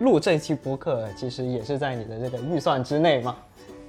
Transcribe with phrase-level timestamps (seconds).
[0.00, 3.36] 录这期播客，其实也是在你的这个预算之内吗？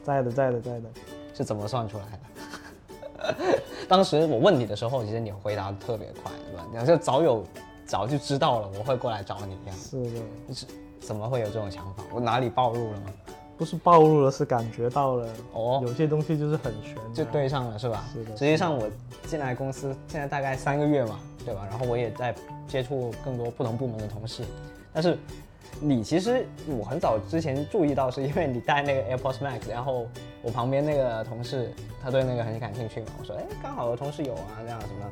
[0.04, 0.90] 在的，在的，在的。
[1.36, 3.36] 是怎么算出来的？
[3.88, 6.66] 当时我问你的时候，其实你回答的特别快，对吧？
[6.74, 7.44] 你就早有
[7.86, 9.78] 早就知道了，我会过来找你一样。
[9.78, 10.54] 是的。
[10.54, 10.66] 是
[11.00, 12.04] 怎么会有这种想法？
[12.14, 13.14] 我哪里暴露了吗？
[13.58, 15.28] 不是暴露了，是感觉到了。
[15.54, 15.82] 哦。
[15.86, 16.96] 有些东西就是很玄。
[17.14, 18.04] 就对上了，是吧？
[18.12, 18.32] 是的。
[18.36, 18.90] 实际上我
[19.28, 21.66] 进来公司现在大概三个月嘛，对吧？
[21.70, 22.36] 然后我也在
[22.68, 24.44] 接触更多不同部门的同事，
[24.92, 25.18] 但是。
[25.82, 30.08] 你其实我很早之前注意到，是因为你带那个 AirPods Max，然后
[30.42, 31.72] 我旁边那个同事
[32.04, 35.10] 他对那个很感兴趣嘛，我说哎，刚好我同事有啊，这样什么，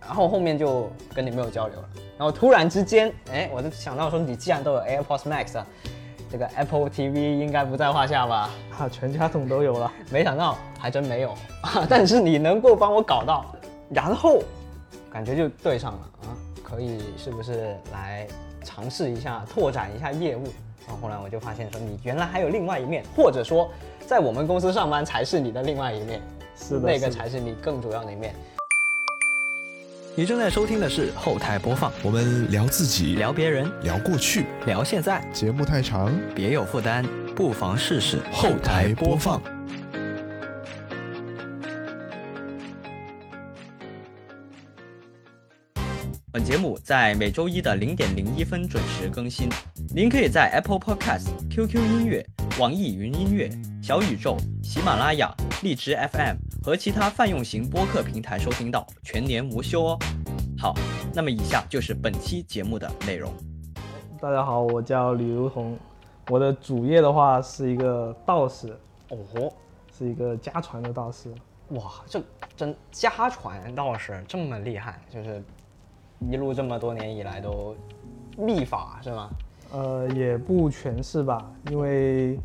[0.00, 1.88] 然后后面就跟你没有交流了。
[2.16, 5.66] 然后突然之间，哎，我就想到说，你既然都有 AirPods Max，啊
[6.30, 8.50] 这个 Apple TV 应该不在话下吧？
[8.70, 9.92] 哈，全家桶都有了。
[10.10, 11.34] 没想到还真没有，
[11.88, 13.54] 但是你能够帮我搞到，
[13.90, 14.40] 然后
[15.10, 16.28] 感觉就对上了啊，
[16.62, 18.26] 可以是不是来？
[18.62, 20.44] 尝试一下拓展一下业务，
[20.86, 23.70] 然后后来我就发现说你原来还有另外一面，或者说
[24.06, 26.20] 在我们公司上班才是你的另外一面，
[26.56, 28.34] 是的那个才是你更主要的一面。
[30.14, 35.24] 你正在收听的是后台播放，我们聊自己，聊别人，聊过去，聊现在。
[35.32, 37.02] 节目太长，别有负担，
[37.34, 39.40] 不妨试试后台播放。
[46.32, 49.50] 本节目在每周一的零点零一分准时更新。
[49.94, 52.26] 您可以在 Apple Podcast、QQ 音乐、
[52.58, 53.50] 网易云音乐、
[53.82, 55.30] 小宇宙、喜马拉雅、
[55.62, 59.98] 荔枝 FM 和其他泛用型播客平台收听到，全年无休哦。
[60.58, 60.74] 好，
[61.12, 63.30] 那么以下就是本期节目的内容。
[64.18, 65.76] 大家好，我叫李如彤，
[66.30, 68.74] 我的主业的话是一个道士，
[69.10, 69.52] 哦，
[69.98, 71.30] 是一个家传的道士。
[71.72, 72.22] 哇，这
[72.56, 75.44] 真家传道士这么厉害，就是。
[76.30, 77.74] 一路这么多年以来都
[78.36, 79.30] 秘法是吗？
[79.72, 82.38] 呃，也不全是吧，因为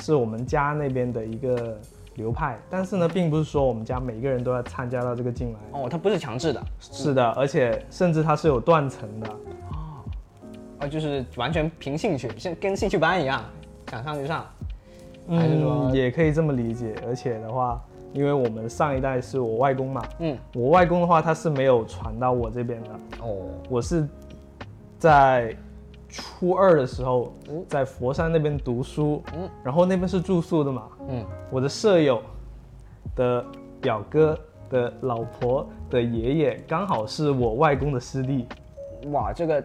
[0.00, 1.78] 是我们家那边的一个
[2.14, 5.58] 流派，但是呢，并不是说我们家每个人都要参加到这个进来。
[5.72, 6.62] 哦，它不是强制的。
[6.80, 9.28] 是的，而且甚至它是有断层的。
[9.28, 10.04] 哦，
[10.80, 13.44] 哦，就是完全凭兴趣，像跟兴趣班一样，
[13.90, 14.46] 想上就上。
[15.28, 17.82] 还是说也可以这么理解，而且的话。
[18.12, 22.90] 因为我们上一代是我外公嘛，嗯，我外公的话他是没有传到我这边的。
[23.22, 23.36] 哦，
[23.68, 24.06] 我是
[24.98, 25.54] 在
[26.08, 27.32] 初二的时候
[27.68, 32.22] 在佛山那边读书，嗯，然后那边是住宿的嘛，嗯，我的舍友
[33.14, 33.44] 的
[33.80, 34.38] 表哥
[34.70, 38.46] 的老婆的爷爷刚好是我外公的师弟，
[39.10, 39.64] 哇，这个。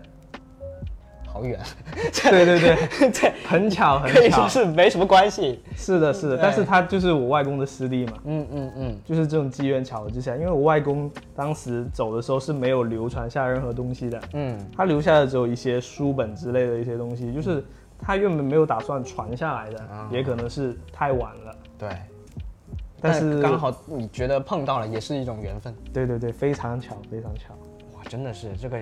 [1.32, 1.58] 好远，
[1.96, 5.62] 对对对，对，很巧 很巧，可以说是没什么关系。
[5.76, 8.14] 是的，是的，但是他就是我外公的师弟嘛。
[8.26, 14.22] 嗯嗯嗯，就是这种机缘巧合之下，因为我外公当时走的时候是没有流传下任何东西的。
[14.34, 17.64] 嗯，他留下的只有一些书本之类的一些东西，就是
[17.98, 19.80] 他原本没有打算传下来的，
[20.12, 21.56] 也可能是太晚了。
[21.78, 21.90] 对，
[23.00, 25.74] 但是刚好你觉得碰到了，也是一种缘分。
[25.94, 27.54] 对对对，非常巧，非常巧。
[27.96, 28.80] 哇，真的是这个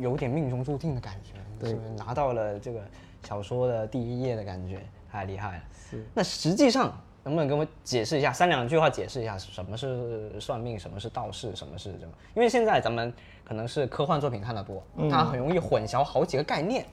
[0.00, 1.32] 有点命中注定的感觉。
[1.58, 2.80] 对，拿到了这个
[3.22, 4.80] 小说的第一页的感觉，
[5.10, 5.62] 太厉害了。
[5.90, 6.92] 是，那实际上
[7.24, 12.12] 能不能跟我解释一下，三两句话解释一下什么是算命，什么是道士，什么是什么？
[12.34, 13.12] 因为现在咱们
[13.44, 16.86] 可能是科幻作品看得多，它很容易混淆好几个概念。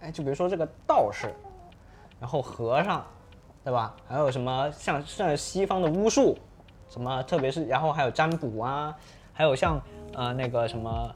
[0.00, 1.34] 哎，就比如说这个道士，
[2.20, 3.04] 然后和尚，
[3.64, 3.94] 对吧？
[4.06, 6.36] 还有什么像像西方的巫术，
[6.88, 8.96] 什么特别是然后还有占卜啊，
[9.32, 9.80] 还有像
[10.14, 11.14] 呃那个什么。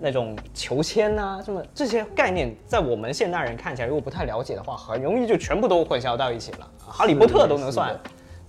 [0.00, 6.70] 那种求签呐，什么这些概念，在我们现代人看起来，如果不太了解的话，很容易就全部都混淆到一起了。
[6.78, 7.98] 哈利波特都能算，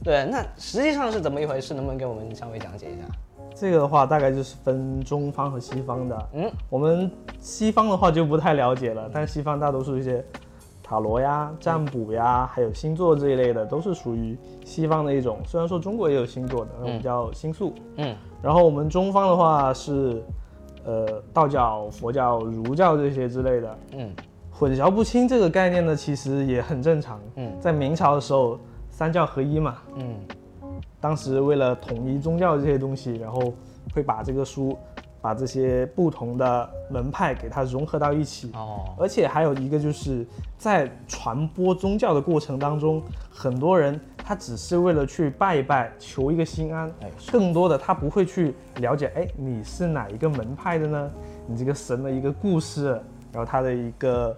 [0.03, 1.73] 对，那实际上是怎么一回事？
[1.73, 3.05] 能不能给我们稍微讲解一下？
[3.55, 6.29] 这个的话，大概就是分中方和西方的。
[6.33, 10.21] 嗯，我们西方的话就不太了解了，但西方大多数一些
[10.83, 15.37] 塔罗呀、占卜呀，还有星座这一类的，都是属于西方的一种。
[15.45, 17.73] 虽然说中国也有星座的，我们叫星宿。
[17.95, 20.21] 嗯，然后我们中方的话是。
[20.85, 24.11] 呃，道教、佛教、儒教这些之类的，嗯，
[24.51, 27.19] 混淆不清这个概念呢，其实也很正常。
[27.35, 28.59] 嗯，在明朝的时候，
[28.89, 30.15] 三教合一嘛，嗯，
[31.01, 33.53] 当时为了统一宗教这些东西，然后
[33.93, 34.77] 会把这个书，
[35.25, 38.51] 把这些不同的门派给它融合到一起。
[38.53, 40.23] 哦，而且还有一个就是
[40.55, 43.01] 在传播宗教的过程当中，
[43.31, 43.99] 很多人。
[44.27, 46.91] 他只是为了去拜一拜，求一个心安。
[47.01, 51.11] 哎，更多的他不会去了解，哎，你是哪一个门派的呢？
[51.47, 52.99] 你这个神的一个故事，
[53.31, 54.35] 然后他的一个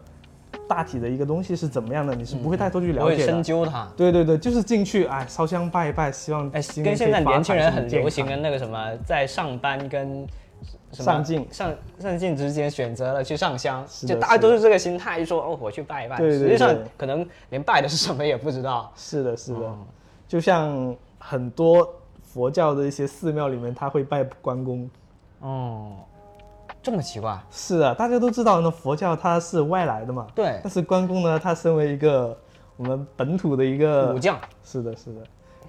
[0.68, 3.32] 大体的一个东西是怎么样的，你是不会太多去了解的。
[3.32, 3.88] 深究它。
[3.96, 10.28] 对对对，就是进去，哎，烧香拜一拜，希望哎，跟现在年轻人很流行的那个什么，在上班跟
[10.92, 18.92] 上进上上进之间选择了去上香，就大家都是这个心态，就说哦我去拜一拜，对对实际上可能连拜的是什么也不知道。
[18.96, 19.78] 是的，是的，哦。
[20.28, 21.88] 就像很多
[22.22, 24.90] 佛教的一些寺庙里面，他会拜关公。
[25.40, 25.92] 哦，
[26.82, 27.40] 这么奇怪？
[27.52, 30.28] 是啊，大家都知道，那佛教它是外来的嘛。
[30.34, 30.60] 对。
[30.64, 32.38] 但是关公呢，他身为一个
[32.76, 35.22] 我们本土的一个武将，是的，是的，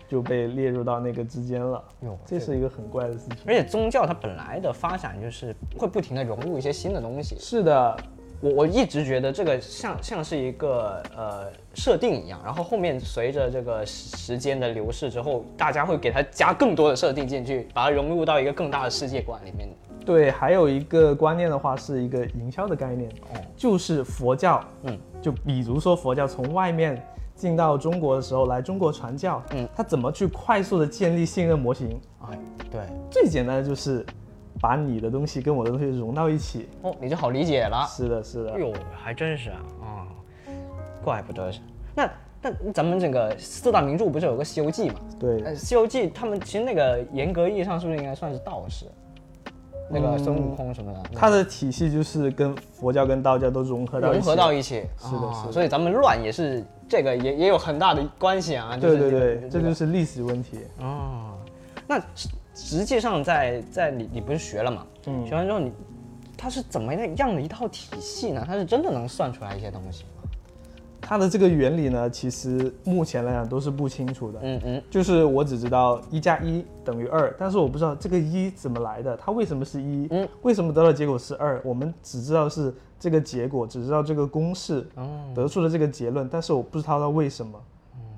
[0.09, 1.85] 就被列入到那个之间了。
[2.01, 3.37] 哟这是一个很怪的事情。
[3.47, 7.37] 而且宗教它本来的发展就是会不停的融入一些新的东西。
[7.39, 7.97] 是的，
[8.41, 19.69] 我我一直觉得这个像像是一个呃设定一样，然后后面随着这个时时间的流逝之后，大家会给它加更多的设定进去，把它融入到一个更大的世界观里面。
[20.07, 27.03] 对，还有一个观念的话，是一个营销的概念，哦就是佛教，嗯，就比如说佛教从外面
[27.39, 32.01] 进到中国的时候，来中国传教，嗯，他怎么去快速的建立信任模型？
[32.29, 32.39] 哎，
[32.69, 34.05] 对，最简单的就是
[34.61, 36.69] 把你的东西跟我的东西融到一起。
[36.83, 37.87] 哦，你就好理解了。
[37.89, 39.87] 是的，是的哎，呦，还真是啊，啊、
[41.05, 41.61] 怪不得是。
[41.95, 42.11] 那
[42.43, 44.99] 那咱们这个四大名著不是有个《西游记》嘛？
[45.21, 48.85] 对，呃，《西游记》他们其实那个严格意义上是不是应该算是道士？
[49.91, 54.27] 那个孙悟空什么的，它的体系就是跟佛教跟道教都融合到一起。
[54.27, 58.77] 融合到一起，是的是的哦所以咱们乱也是这个也也有很大的关系啊。
[58.77, 60.59] 就是对对对，这就是历史问题。
[60.81, 61.35] 哦。
[61.87, 64.87] 那实实际上在在你你不是学了嘛？
[65.07, 65.73] 嗯学完之后你
[66.37, 68.45] 它是怎么样的一套体系呢？
[68.47, 70.11] 它是真的能算出来一些东西吗？
[71.01, 74.41] 它的这个原理呢，其实目前来讲都是不清楚的。
[74.43, 81.59] 嗯嗯，就是我只知道一加一等于二，但是我不知道这个一怎么来的，它为什么是一、嗯为什么得到结果是二？
[81.65, 87.61] 我们只知道是这个结果，只知道这个公式，哦得出了这个结论，但是我不知道它为什么。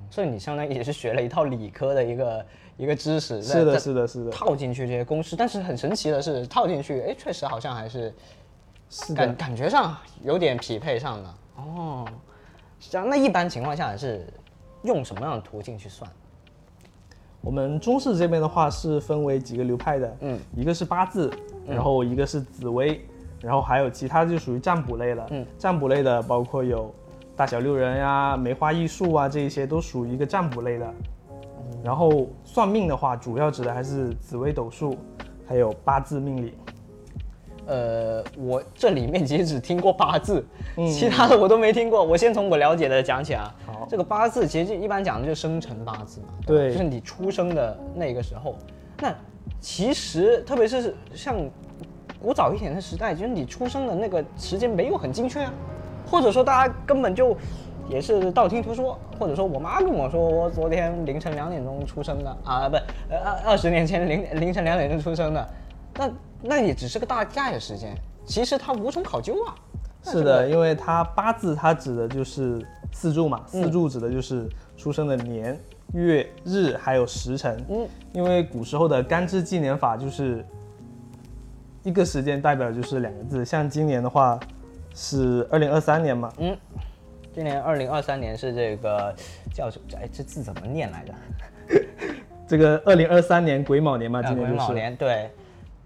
[0.09, 2.45] 所以你相当于也是学了一套理科的一个
[2.75, 8.13] 一个知识，是的，是的，是的，套进去这些公式，但是很神奇的是，套进去，哎，确实好像还是
[8.89, 9.25] 是的。
[9.25, 11.37] 感感觉上有点匹配上了。
[11.55, 12.05] 哦，
[12.79, 13.07] 是这样。
[13.07, 14.27] 那一般情况下是
[14.83, 16.11] 用什么样的途径去算？
[17.39, 21.31] 我们中式这边的话是分为几个流派的，嗯，一个是八字，
[21.65, 23.03] 然后一个是紫微，
[23.41, 25.25] 然后还有其他就属于占卜类了。
[25.31, 26.93] 嗯，占卜类的包括有
[27.35, 30.93] 大小六人呀、梅花易数啊，这一些都属于一个占卜类的。
[31.83, 34.95] 然后算命的话，主要指的还是紫微斗数，
[35.47, 36.53] 还有八字命理。
[37.67, 40.45] 呃，我这里面其实只听过八字，
[40.77, 42.03] 嗯其他的我都没听过。
[42.03, 43.53] 我先从我了解的讲起啊。
[43.65, 48.55] 好这个八字其实就一般讲的就是生辰八字嘛，对就是你出生的那个时候。
[48.99, 49.15] 那
[49.59, 51.35] 其实特别是像
[52.21, 55.53] 古早一点的时代，就是你出生的那个时间没有很精确啊，
[56.05, 57.35] 或者说大家根本就
[57.89, 62.37] 也是道听途说，或者说我妈跟我说我昨天凌晨两点钟出生的。
[62.43, 62.75] 啊，不，
[63.09, 65.49] 呃二二十年前凌凌晨两点钟出生的，
[65.95, 67.95] 那那也只是个大概的时间，
[68.25, 69.55] 其实它无从考究啊。
[70.03, 75.59] 是的，因为它八字它指的就是四柱嘛，四柱指的就是出生的年、
[75.93, 77.63] 月、日还有时辰。
[77.69, 80.43] 嗯，因为古时候的干支纪年法就是
[81.83, 84.39] 一个时间代表就是两个字，像今年的话
[84.93, 86.55] 是二零二三年嘛，嗯，
[87.33, 89.13] 今年二零二三年是这个
[89.53, 91.13] 叫什么哎这字怎么念来着？
[92.47, 94.57] 这个二零二三年癸卯年嘛，啊今年就是。
[94.57, 95.31] 癸卯年，对，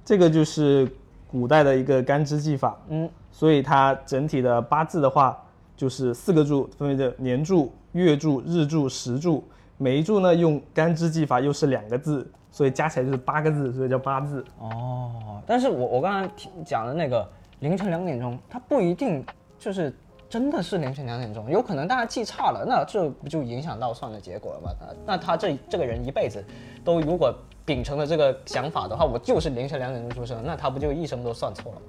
[0.03, 0.87] 这个就是
[1.31, 5.41] 古代的一个干支技法，嗯，所以它整体的八字的话
[5.77, 9.43] 就是四个柱，分为的年柱、月柱、日柱、时柱，
[9.77, 14.41] 每一柱呢用干支技法又是两个字，所以加起来就是八个字，所以叫八字。
[14.59, 17.27] 哦，但是我我刚才听讲的那个
[17.59, 19.25] 凌晨两点钟，它不一定
[19.59, 19.93] 就是
[20.29, 24.71] 真的是凌晨两点钟，有可能大家记差了，那这不就影响到算的结果了吗？
[24.79, 26.41] 那那他这这个人一辈子
[26.81, 27.35] 都如果
[27.65, 31.85] 秉承了这个想法的话，我就是凌晨两点钟出生，那他不就一生都算错了吗？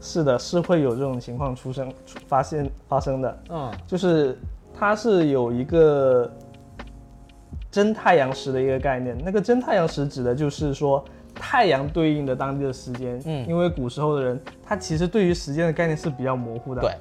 [0.00, 3.38] 是的，是会有这种情况出生出发现发生的。
[3.50, 4.36] 嗯，就是
[4.76, 6.28] 它是有一个
[7.72, 11.02] 真太阳时的一个概念，那个真太阳时指的就是说
[11.34, 13.18] 太阳对应的当地的时间。
[13.24, 16.82] 嗯因为古时候的人，他其实对于时间的概念是比较模糊的。
[16.82, 16.94] 对，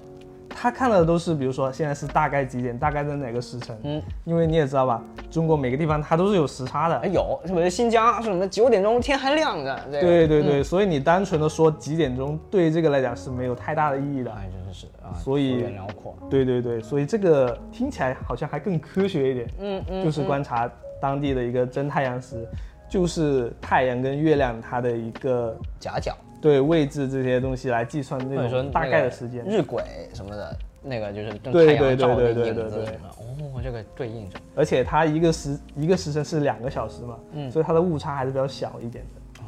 [0.62, 3.76] 他看到的都是，比如说现在是大概几点，大概在哪个时辰。
[3.82, 5.02] 嗯，因为你也知道吧，
[5.32, 6.96] 中国每个地方它都是有时差的。
[7.00, 14.32] 哎有，特别是新疆是什么九点钟天还亮着，这个对对对，所以你单纯的说几点钟，对这个来讲是没有太大的意义的。
[14.32, 19.48] 哎真是啊，所以辽阔，对对对，所以这个听起来好像还更科学一点。
[19.62, 22.48] 嗯嗯，就是观察当地的一个真太阳时，
[22.88, 26.16] 就是太阳跟月亮它的一个夹角。
[26.42, 29.46] 对位置这些东西来计算或者说那种大概的时间。
[29.46, 29.84] 日晷
[30.14, 32.86] 什么的，那个就是跟对太阳对对对对对。
[33.18, 34.40] 哦，这个对应着。
[34.56, 39.44] 而且它一个时一个时辰是两个小时嘛，嗯所以它的误差还是比较小一点的。
[39.44, 39.46] 哦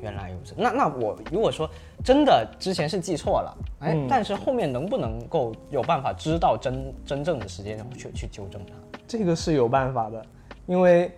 [0.00, 0.54] 原来如此。
[0.56, 1.68] 那那我如果说
[2.04, 8.74] 真的之前是记错了，哎，嗯但是后面能不能够有办法知道真真正的时间，然后去去纠正它？
[9.08, 10.24] 这个是有办法的，
[10.66, 11.10] 因为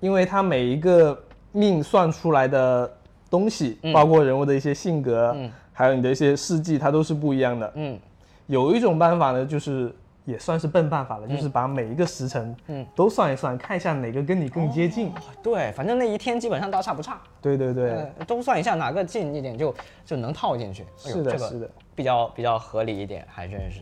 [0.00, 1.18] 因为它每一个
[1.52, 2.90] 命算出来的
[3.28, 7.72] 东西，包括人物的一些性格，嗯还有你的一些事迹，它都是不一样的。
[7.74, 7.98] 嗯
[8.46, 15.08] 有一种办法呢，就是也算是笨办法了，就是把每一个时辰，嗯都算一算，看一下哪个跟你更接近。
[15.08, 20.82] 哦对，反正那一天基本上大差不差，对对对，呃都算一下哪个近一点就就能套进去。
[21.06, 21.70] 哎是的，这个是的。
[21.94, 23.80] 比较比较合理一点，还真是。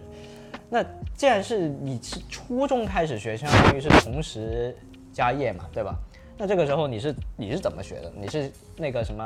[0.69, 0.85] 那
[1.15, 4.77] 既然是你是初中开始学，相当于是同时
[5.13, 5.95] 加业嘛，对吧？
[6.39, 8.13] 那这个时候你是你是怎么学的？
[8.17, 9.25] 你是那个什么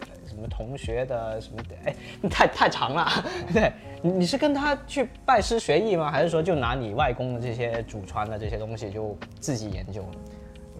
[0.00, 1.62] 呃什么同学的什么？
[1.86, 1.94] 哎，
[2.28, 3.08] 太太长了。
[3.52, 6.10] 对，你你是跟他去拜师学艺吗？
[6.10, 10.04] 还是说就拿你外公的这些祖传的这些东西就自己研究？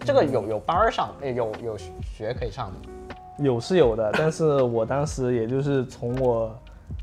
[0.01, 3.43] 这个有有班儿上，哎有有学可以上的。
[3.43, 6.55] 有是有的，但是我当时也就是从我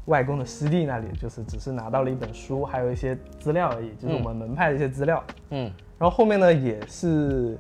[0.05, 5.25] 外公的师弟那里，就是只是拿到了一本书，还有一些资料而已，就是我们门派的一些资料。
[5.51, 7.59] 嗯然后后面呢，也是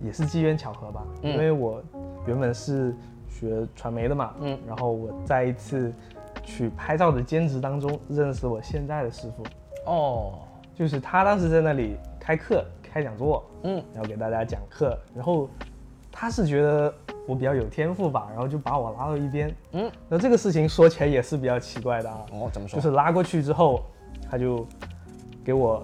[0.00, 1.32] 也是机缘巧合吧，嗯。
[1.32, 1.82] 因为我
[2.26, 2.94] 原本是
[3.28, 5.92] 学传媒的嘛，嗯，然后我在一次
[6.42, 9.44] 去拍照的兼职当中认识我现在的师傅，
[9.90, 10.38] 哦，
[10.74, 13.82] 就是他当时在那里开课开讲座，嗯。
[13.92, 15.48] 然后给大家讲课，然后
[16.10, 16.92] 他是觉得
[17.26, 22.76] 我比较有天赋吧，然后就把我拉到一边，嗯，那这个事情说起来也是比较奇怪的啊，哦怎么说？
[22.76, 23.84] 就是拉过去之后，
[24.30, 24.66] 他就
[25.44, 25.82] 给我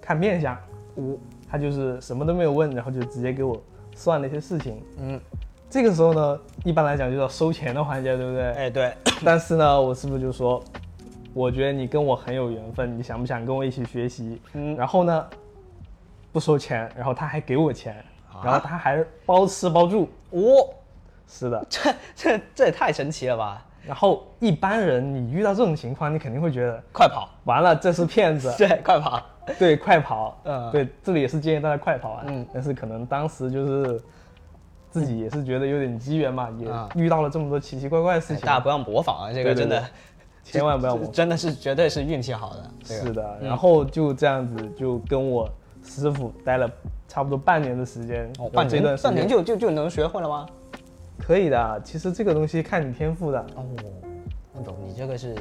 [0.00, 0.56] 看面相，
[0.94, 1.18] 我
[1.54, 3.56] 他就是什么都没有问，然后就直接给我
[3.94, 4.82] 算了一些事情。
[4.98, 5.20] 嗯，
[5.70, 8.50] 这个时候呢，一般来讲就要收钱的环节，对不对？
[8.54, 8.92] 哎对。
[9.24, 10.60] 但是呢，我师傅就说，
[11.32, 14.42] 我觉得你跟我很有缘分，你想不想跟我一起学习？
[14.54, 15.26] 嗯然后呢，
[16.32, 20.10] 不收钱，然后他还给我钱，啊然后他还包吃包住。
[20.30, 20.74] 哦，
[21.28, 23.64] 是的，这这这也太神奇了吧！
[23.86, 27.28] 然后一般人你遇到这种情况，你肯定会觉得快跑！
[27.44, 28.52] 完了，这是骗子。
[28.58, 29.22] 对，快跑！
[29.58, 30.70] 对，快跑，嗯。
[30.70, 32.24] 对，这里也是建议大家快跑啊。
[32.26, 32.46] 嗯。
[32.52, 34.00] 但是可能当时就是
[34.90, 36.88] 自己也是觉得有点机缘嘛，也啊。
[36.94, 39.82] 遇到了这么多奇奇怪怪的事情，大家不要模仿啊，这个真的。
[40.42, 41.12] 千万不要模仿。
[41.12, 42.70] 真的是绝对是运气好的。
[42.84, 45.48] 是的，然后就这样子就跟我
[45.82, 46.70] 师傅待了
[47.08, 50.46] 差不多半年的时间，哦，半年半年就就就能学会了吗？
[51.18, 51.78] 可以的啊。
[51.82, 53.64] 其实这个东西看你天赋的，哦，
[54.52, 55.34] 我懂，你这个是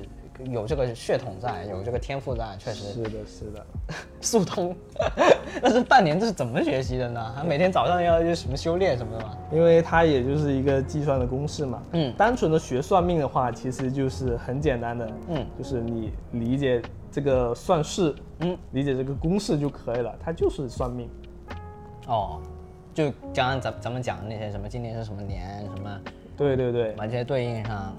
[0.52, 3.66] 有这个血统在，有这个天赋在，确实是的，是的。
[4.22, 4.76] 速通。
[5.62, 7.34] 那是半年这是怎么学习的呢？
[7.38, 9.38] 他每天早上要去什么修炼什么的吗？
[9.52, 11.82] 因为它也就是一个计算的公式嘛。
[11.92, 16.82] 嗯单纯的学算命的话，其实就是很简单的，嗯，就是你理解
[17.12, 21.10] 这个算式，嗯，理解这个公式就可以了，它就是算命。
[22.08, 22.42] 哦，
[22.94, 26.02] 就刚刚咱咱们讲的那些什么今年是什么年什么，
[26.36, 27.96] 对对对，把这些对应上，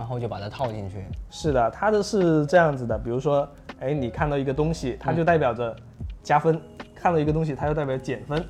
[0.00, 1.04] 然后就把它套进去。
[1.30, 3.46] 是的，它的是这样子的，比如说，
[3.80, 5.76] 哎，你看到一个东西，它就代表着
[6.22, 6.56] 加分；
[6.94, 8.42] 看到一个东西，它就代表减分。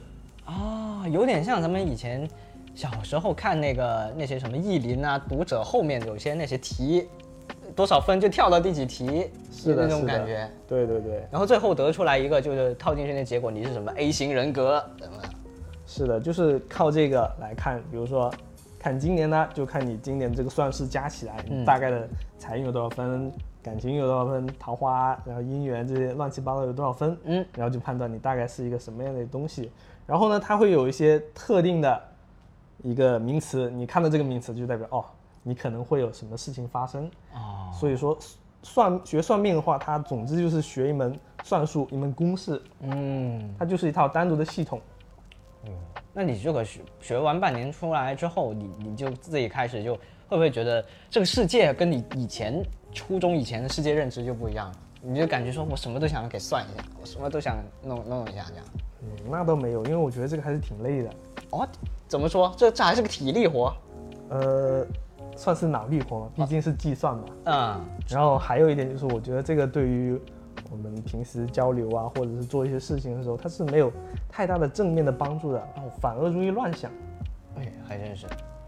[0.45, 2.29] 啊、有点像咱们以前
[2.73, 7.09] 小时候看那个那些什么意林啊、读者后面有些那些题，
[7.75, 10.49] 多少分就跳到第几题，是的，那种感觉。。
[10.69, 15.19] 对对对，然后最后得出来一个就是套进去那结果，你是什么 A 型人格什么。
[15.85, 18.33] 是的，就是靠这个来看，比如说。
[18.81, 22.09] 看今年呢，就看你今年这个算式加起来，大概的
[22.39, 23.31] 财运有多少分，
[23.63, 29.71] 感情有多少分，桃花，然后姻缘这些乱七八糟有多少分，嗯，然后就判断你大概是一个什么样的东西。
[30.07, 32.03] 然后呢，它会有一些特定的
[32.83, 35.05] 一个名词，你看到这个名词就代表哦，
[35.43, 37.05] 你可能会有什么事情发生。
[37.35, 38.17] 哦，所以说，
[38.63, 44.81] 算学算命的话，它总之就是学一门算术，一门公式，嗯，它就是一套单独的系统。
[46.13, 52.63] 那你这个学学完半年出来之后，你你就自己开始就会不会觉得这个世界跟你以前
[52.93, 54.75] 初中以前的世界认知就不一样了？
[55.03, 58.65] 你就感觉说我什么都想给算一下，我什么都想弄弄一下这样。
[59.03, 61.11] 嗯，那倒没有，因为我觉得这个还是挺累的。
[61.51, 61.67] 哦，
[62.07, 62.53] 怎么说？
[62.57, 63.75] 这这还是个体力活。
[64.29, 64.87] 呃，
[65.37, 67.25] 算是脑力活嘛，毕竟是计算嘛。
[67.47, 70.21] 嗯，然后还有一点就是，我觉得这个对于
[70.71, 73.93] 我们平时交流啊，或者是做一些事情的时候，它是没有
[74.29, 76.91] 太大的正面的帮助的，然后反而容易乱想。
[77.57, 78.27] 哎，还真是。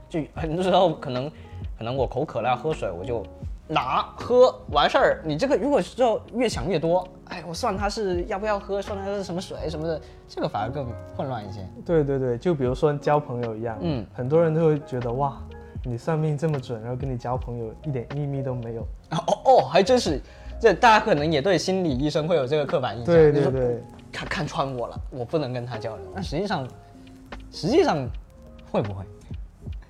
[0.08, 1.30] 就很多时候可能
[1.78, 3.24] 可能我口渴了要喝水，我就
[3.66, 5.22] 拿喝完事儿。
[5.24, 11.66] 你这个如果之后越想越多，哎，我算它是要不要喝，算它是什么水什么的，这个反而更混乱一些。
[11.86, 15.40] 对对对，就比如说交朋友一样，嗯，很多人都会觉得哇，
[15.82, 18.82] 你算命这么准，然后跟你交朋友一点秘密都没有。
[19.12, 20.20] 哦哦，还真是，
[20.62, 26.04] 这大家可能也对心理医生会有这个刻板印象，对对对，看看穿我了，我不能跟他交流。
[26.14, 26.64] 那实际上，
[27.50, 28.08] 实际上
[28.70, 29.04] 会不会？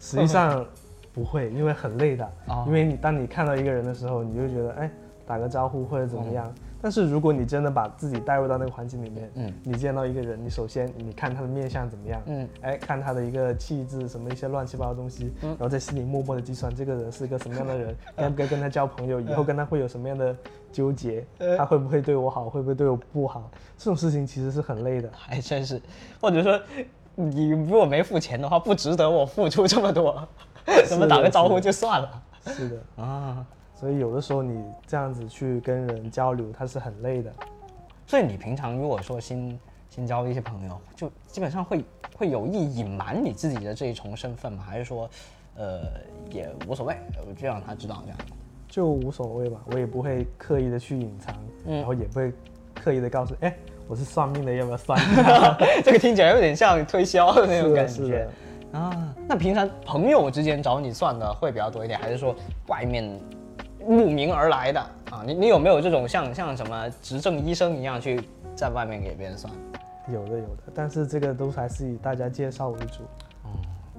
[0.00, 0.64] 实际上
[1.12, 2.24] 不会，因为很累的。
[2.46, 4.90] 哦因为你当你看到一个人的时候，你就觉得哎，
[5.26, 6.50] 打个招呼或者怎么样。
[6.82, 9.54] 但是如果你真的把自己带入到那个环境里面，嗯。
[9.62, 20.36] 你见到一个人，你首先你看他的面相怎么样，嗯，哎，看他的一个气质，什么一些乱七八糟的东西，然后在心里默默的计算这个人是一个什么样的人， 该不该跟他交朋友，以后跟他会有什么样的
[20.72, 21.24] 纠结，
[21.56, 23.48] 他会不会对我好，会不会对我不好，
[23.78, 25.08] 这种事情其实是很累的。
[25.12, 25.80] 还真是，
[26.20, 26.60] 或者说
[27.14, 30.26] 你如果没付钱的话，不值得我付出这么多，
[30.88, 32.22] 怎么打个招呼就算了。
[32.46, 33.46] 是的，啊？
[33.82, 37.32] 所以有的时候你这样子去跟人交流，他是很累的。
[38.06, 39.58] 所以你平常如果说新
[39.90, 41.84] 新交的一些朋友，就基本上会
[42.16, 44.62] 会有意隐瞒你自己的这一重身份吗？
[44.64, 45.10] 还是说，
[45.56, 45.80] 呃，
[46.30, 46.94] 也无所谓，
[47.26, 48.18] 我就让他知道这样？
[48.68, 51.34] 就无所谓吧，我也不会刻意的去隐藏，
[51.66, 52.32] 嗯然后也不会
[52.72, 53.52] 刻意的告诉，哎，
[53.88, 54.96] 我是算命的，要不要算？
[55.82, 58.28] 这个听起来有点像推销的那种感觉。
[58.70, 59.12] 啊。
[59.28, 62.34] 那平常朋友之间找你算的会比较多一点，还是说
[62.68, 63.18] 外面
[63.86, 65.22] 慕名而来的啊？
[65.26, 68.20] 你你有没有这种像像什么执政医生一样去
[68.54, 69.52] 在外面给别人算？
[70.08, 73.02] 有的有的，但是这个都还是以大家介绍为主，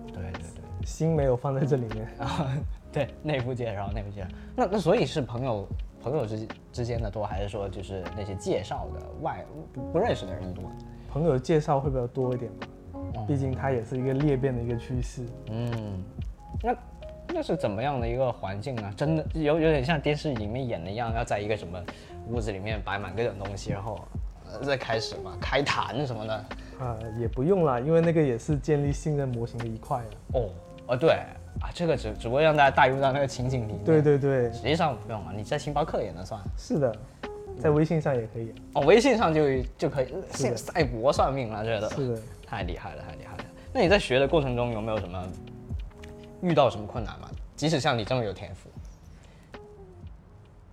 [0.08, 0.86] 对对对。
[0.86, 2.06] 心没有放在这里面。
[2.18, 2.52] 啊，
[2.92, 4.28] 对，内部介绍，内部介绍。
[4.54, 5.66] 那那所以是朋友
[6.02, 10.66] 朋友之之间的多，还是说就是那些介绍的外不不认识的人多？
[11.10, 12.68] 朋友介绍会比较多一点吧，
[13.16, 15.26] 哦毕竟它也是一个裂变的一个趋势。
[15.52, 16.04] 嗯，
[16.62, 16.76] 那
[17.34, 18.94] 那是怎么样的一个环境呢？
[18.96, 21.82] 真的有有点像电视里面演的一样，要在一个什么
[22.30, 24.00] 屋子里面摆满各种东西，然后
[24.52, 26.46] 呃再开始嘛，开坛什么的。
[26.80, 30.06] 啊、也不用了，因为那个也是建立信任模型的一块了。
[30.34, 30.50] 哦，
[30.88, 31.12] 哦对
[31.62, 33.84] 啊，这个只只不过让大家带入到那个情景里面。
[33.86, 36.42] 对，对对，实际上不用啊，你在星巴克也能算。
[36.58, 36.94] 是的，
[37.58, 38.54] 在微信上也可以。
[38.74, 39.42] 哦，微信上就
[39.78, 43.46] 就可以，是的现赛博算命了，这个是的，太厉害了，太厉害了。
[43.72, 45.26] 那你在学的过程中有没有什么
[46.44, 47.30] 遇到什么困难吗？
[47.56, 48.70] 即使像你这么有天赋，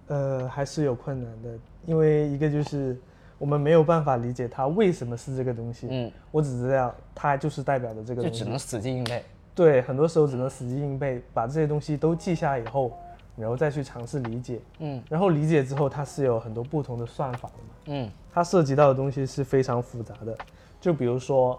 [0.09, 1.51] 呃，还是有困难的，
[1.87, 2.99] 因为一个就是
[3.39, 5.87] 我们没有办法理解它为什么是这个东西。
[5.89, 8.39] 嗯，我只知道它就是代表着这个东西。
[8.39, 9.23] 就只能死记硬背。
[9.55, 12.99] 对，很多时候只能死记硬背，把这些东西都记下以后，
[13.37, 14.61] 然后再去尝试理解。
[14.81, 17.71] 嗯然后理解之后，它是有很多不同的算法的嘛。
[17.87, 20.37] 嗯它涉及到的东西是非常复杂的，
[20.81, 21.57] 就比如说，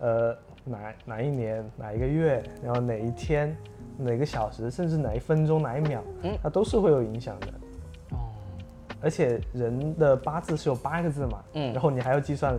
[0.00, 0.36] 呃，
[0.68, 3.56] 哪哪一年哪一个月，然后哪一天
[3.96, 7.46] 哪个小时，甚至哪一分钟哪一秒，嗯它都是会有影响的。
[8.10, 8.30] 哦，
[9.00, 12.58] 而且人的八字是有八个字嘛，嗯然后你还要计算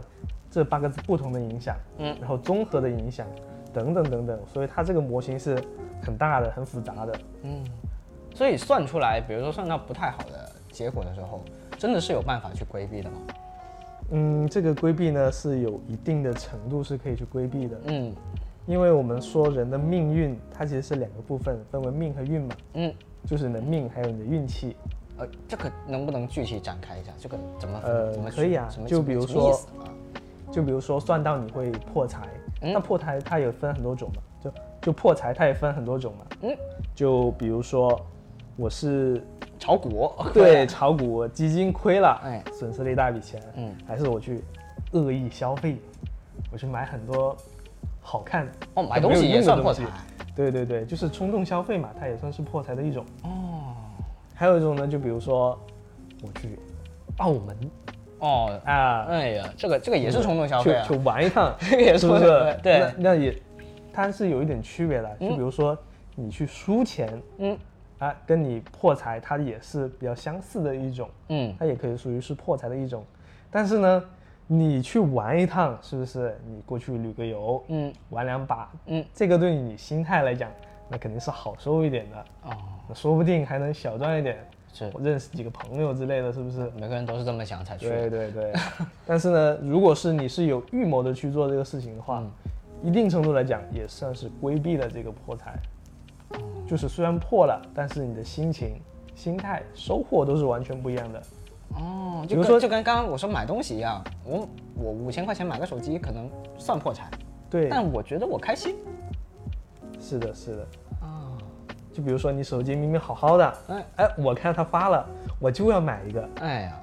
[0.50, 3.26] 这八个字不同的影响，嗯然后综合的影响，
[3.72, 5.62] 等等等等，所以它这个模型是
[6.02, 7.19] 很大的、很复杂的。
[7.43, 7.63] 嗯，
[8.34, 11.41] 所以算出来，比如说算到不太好的结果的时候，
[11.78, 13.17] 真的是有办法去规避的吗？
[14.12, 18.13] 嗯，这个规避呢是有一定的程度是可以去规避的，嗯。
[18.65, 22.93] 因为我们说人的命运，它其实是两个部分，分为命和运嘛，嗯，
[23.26, 24.76] 就是你的命还有你的运气。
[25.17, 27.12] 呃，这个能不能具体展开一下？
[27.17, 29.89] 这个怎么呃怎么可以啊就比如说啊，
[30.52, 32.28] 就比如说算到你会破财，
[32.62, 32.72] 嗯。
[32.72, 36.56] 那破财它也分很多种嘛，就就破财它也分很多种嘛，嗯，
[36.93, 38.00] 就比如说
[38.56, 39.19] 我是
[39.60, 44.41] 炒股，对炒股基金亏了，哎损失了一大笔钱，嗯，还是我去
[44.91, 45.78] 恶意消费，
[46.52, 47.36] 我去买很多
[48.02, 49.84] 好看哦，买东西也算破财。
[50.36, 53.06] 对对对，就是冲动消费嘛，它也算是破财的一种。
[53.24, 53.76] 哦
[54.34, 55.60] 还有一种呢，就比如说
[56.24, 56.58] 我去
[57.17, 57.58] 澳门
[58.19, 62.58] 哦，啊，哎呀，这个这个也是冲动消费啊去，去玩一趟， 这个也是不是？
[62.63, 63.38] 对那那也
[63.91, 65.10] 它是有一点区别的。
[65.19, 65.78] 就比如说
[66.15, 67.58] 你去输钱嗯
[67.99, 73.03] 啊，跟你破财，它也是比较相似的一种，嗯它也可以属于是破财的一种。
[73.51, 74.03] 但是呢，
[74.47, 76.39] 你去玩一趟，是不是？
[76.47, 80.49] 你过去旅个游，嗯玩两把，嗯，这个对你心态来讲，
[80.88, 82.25] 那肯定是好受一点的。
[82.43, 82.57] 哦，
[82.88, 84.38] 那说不定还能小赚一点，
[84.73, 86.71] 是我认识几个朋友之类的，是不是？
[86.77, 87.89] 每个人都是这么想才去。
[87.89, 88.53] 对对对。
[89.05, 92.23] 但是呢，如果是你是有预谋的去做这个事情的话，
[92.81, 95.53] 一定程度来讲也算是规避了这个破财。
[96.68, 98.80] 就是虽然破了，但是你的心情、
[99.15, 101.22] 心态、收获都是完全不一样的。
[101.76, 107.10] 哦，比如说就跟刚刚我说买东西一样，我我五千块钱买个手机可能算破产，
[107.50, 108.76] 对，但我觉得我开心
[110.00, 110.68] 是的，是的。
[111.02, 111.38] 啊，
[111.94, 115.08] 就比如说你手机明明好好的，哎哎，我看他发了，
[115.39, 116.30] 我就要买一个。
[116.42, 116.82] 哎呀，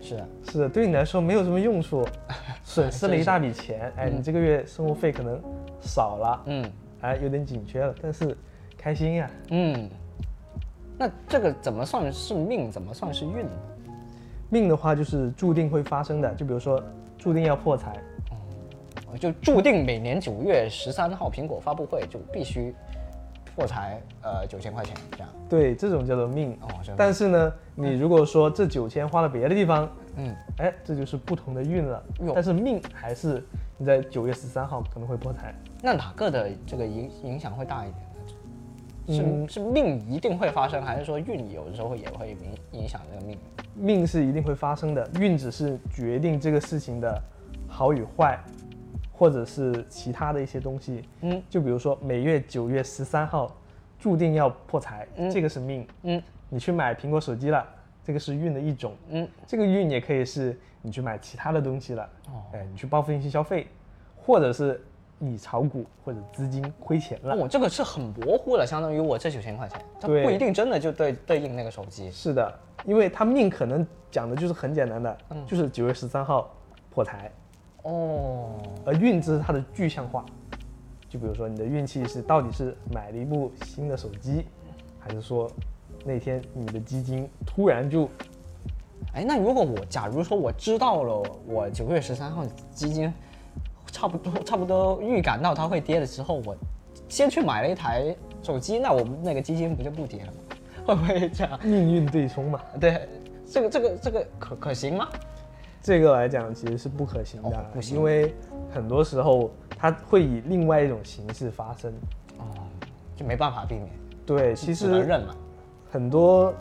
[0.00, 2.06] 是啊是的，对你来说没有什么用处，
[2.64, 3.92] 损失了一大笔钱。
[3.96, 5.40] 哎，你这个月生活费可能
[5.80, 8.36] 少了，嗯哎，有点紧缺了，但是
[8.82, 9.30] 开心呀。
[9.50, 9.88] 嗯，
[10.98, 12.68] 那这个怎么算是命？
[12.68, 13.52] 怎么算是运呢？
[14.50, 16.82] 命的话就是注定会发生的，就比如说
[17.16, 17.96] 注定要破财，
[19.20, 22.74] 就注定每年九月十三号苹果发布会就必须
[23.54, 25.28] 破财呃九千块钱这样。
[25.48, 26.58] 对，这种叫做命。
[26.62, 32.02] 哦，但是呢，你如果说这九千花了别的地方，嗯，哎，这就是不同的运了。
[32.34, 33.42] 但是命还是
[33.78, 35.54] 你在九月十三号可能会破财。
[35.80, 38.01] 那哪个的这个影影响会大一点呢？
[39.08, 43.38] 是、嗯是命一定会发生，还是说运有的时候也会影影响这个命？
[43.74, 47.20] 命是一定会发生的，运只是决定这个事情的
[47.66, 48.38] 好与坏，
[49.12, 51.02] 或者是其他的一些东西。
[51.22, 53.54] 嗯，就比如说每月九月十三号
[53.98, 55.86] 注定要破财，这个是命。
[56.02, 57.66] 嗯你去买苹果手机了，
[58.04, 58.92] 这个是运的一种。
[59.08, 63.66] 嗯，这个运也可以是你去买其他的东西了，哦哎，你去报复性消费，
[64.16, 64.78] 或者是
[65.24, 67.36] 你炒股或者资金亏钱了。
[67.36, 72.10] 哦，这个是很模糊的，相当于我这九千块钱，它不一定真的就对对应那个手机。
[72.10, 72.52] 是的，
[72.84, 76.52] 因为它命可能讲的就是很简单的，嗯就是九月十三号
[76.90, 77.30] 破财，
[77.84, 80.24] 哦，而运这是它的具象化。
[81.08, 84.46] 就比如说你的运气是到底是买了一部新的手机，
[84.98, 85.48] 还是说
[86.04, 88.08] 那天你的基金突然就
[89.14, 93.12] 哎，那如果我假如说我知道了我九月十三号基金
[93.92, 96.56] 差不多差不多预感到它会跌的时候，我
[97.08, 100.56] 先去买了一台手机，那我们那个基金不就不跌了吗？
[100.84, 101.60] 会不会这样？
[101.62, 102.60] 命运对冲嘛？
[102.80, 103.08] 对，
[103.46, 105.08] 这个这个这个可可行吗？
[105.82, 108.34] 这个来讲其实是不可行的，哦不行因为
[108.72, 111.92] 很多时候它会以另外一种形式发生。
[112.38, 112.44] 哦，
[113.14, 113.88] 就没办法避免，
[114.24, 115.36] 对，其实认了。
[115.90, 116.52] 很多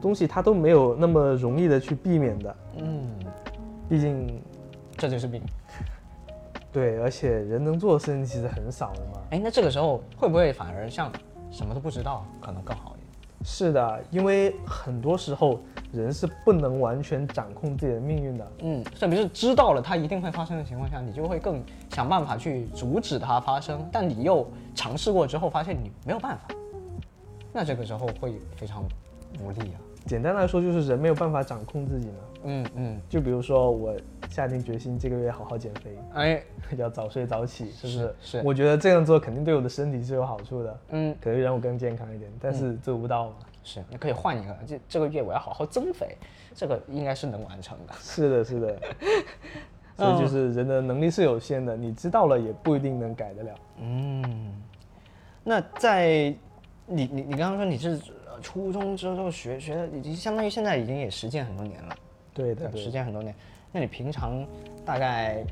[0.00, 3.10] 东西它都没有那么容易的去避免的，嗯，
[3.88, 4.40] 毕竟
[4.96, 5.42] 这就是命。
[6.76, 9.22] 对，而且人能做的事情其实很少的嘛。
[9.30, 11.10] 哎，那这个时候会不会反而像
[11.50, 13.06] 什么都不知道，可能更好一点？
[13.46, 15.58] 是的，因为很多时候
[15.90, 18.52] 人是不能完全掌控自己的命运的。
[18.58, 26.54] 嗯，特别是知道了它一定会发生的情况下，你就会更想办法去阻止它发生，但你又尝试过之后发现你没有办法，
[27.54, 28.84] 那这个时候会非常
[29.42, 29.80] 无力啊。
[30.06, 32.14] 简单来说，就是人没有办法掌控自己嘛。
[32.44, 33.96] 嗯嗯，就比如说，我
[34.30, 36.42] 下定决心这个月好好减肥，哎，
[36.78, 37.98] 要早睡早起，是不是？
[37.98, 43.34] 是是我觉得这样做肯定对我的身体是有好处的，嗯，可以让我更健康一点，但是做不到嘛。
[43.64, 46.16] 是，你可以换一个，这这个月我要好好增肥，
[46.54, 47.92] 这个应该是能完成的。
[47.98, 48.78] 是的，是的。
[49.96, 53.54] 所以就是人的能力是有限的，你知道了也不一定能改得了。
[53.80, 54.62] 嗯，
[55.42, 56.34] 那在
[56.86, 57.98] 你你你刚刚说你是呃
[58.40, 61.96] 初中之后学学的，已经相当于现在已经也实践很多年了。
[62.34, 63.34] 对的，对，实践很多年。
[63.72, 64.46] 那你平常
[64.84, 65.44] 大概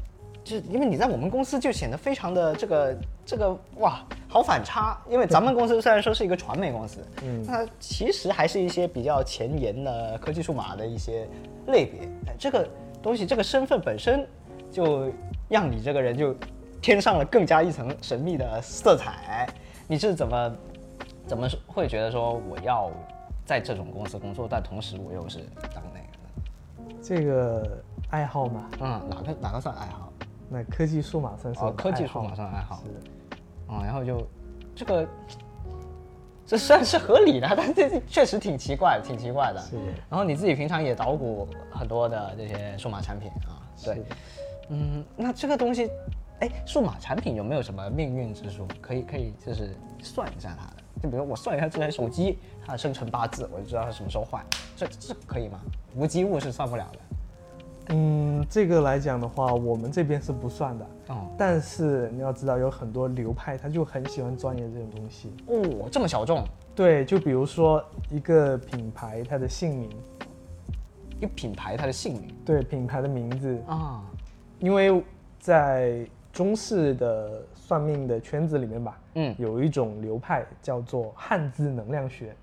[0.42, 4.98] 就是因为你在我们公司就显得非常的这个这个哇，好反差。
[5.08, 11.26] 因为咱们公司虽然说是一个传媒公司，嗯，那其实还是一些比较前沿的科技数码的一些
[11.68, 12.08] 类别。
[12.26, 12.68] 哎这个
[13.02, 14.26] 东西，这个身份本身
[14.70, 15.10] 就
[15.48, 16.34] 让你这个人就
[16.80, 19.48] 添上了更加一层神秘的色彩。
[19.86, 20.56] 你是怎么
[21.26, 22.90] 怎么会觉得说我要
[23.44, 25.40] 在这种公司工作，但同时我又是
[25.74, 26.96] 当那个的？
[27.02, 30.12] 这个爱好嘛，嗯，哪个哪个算爱好？
[30.48, 32.76] 那科技数码算是我哦，科技数码算爱好。
[32.84, 32.90] 是
[33.66, 34.26] 哦，然后就
[34.76, 35.08] 这个，
[36.46, 39.60] 这算是合理的，但这确实挺奇怪，挺奇怪的。
[39.60, 39.76] 是
[40.10, 44.02] 然后你自己平常也捣鼓很多的这些数码产品啊，对，
[44.68, 45.90] 嗯，那这个东西，
[46.40, 48.68] 哎，数码产品有没有什么命运之书？
[48.82, 50.83] 可以可以，就是算一下它的。
[51.02, 54.44] 就比如我算一下这台手机它的生辰八字，我就知道它什么时候坏，
[54.76, 55.60] 这这可以吗？
[55.94, 56.98] 无机物是算不了的。
[57.90, 60.86] 嗯，这个来讲的话，我们这边是不算的。
[61.08, 65.30] 哦但是你要知道，有很多流派他就很喜欢钻研这种东西。
[65.46, 66.42] 哦，这么小众，
[66.74, 69.90] 对，就比如说一个品牌它的姓名，
[71.18, 74.02] 一个品牌它的姓名对品牌的名字，啊，
[74.60, 75.04] 因为
[75.38, 82.36] 在中式的算命的圈子里面吧，嗯，有一种流派叫做汉字能量学。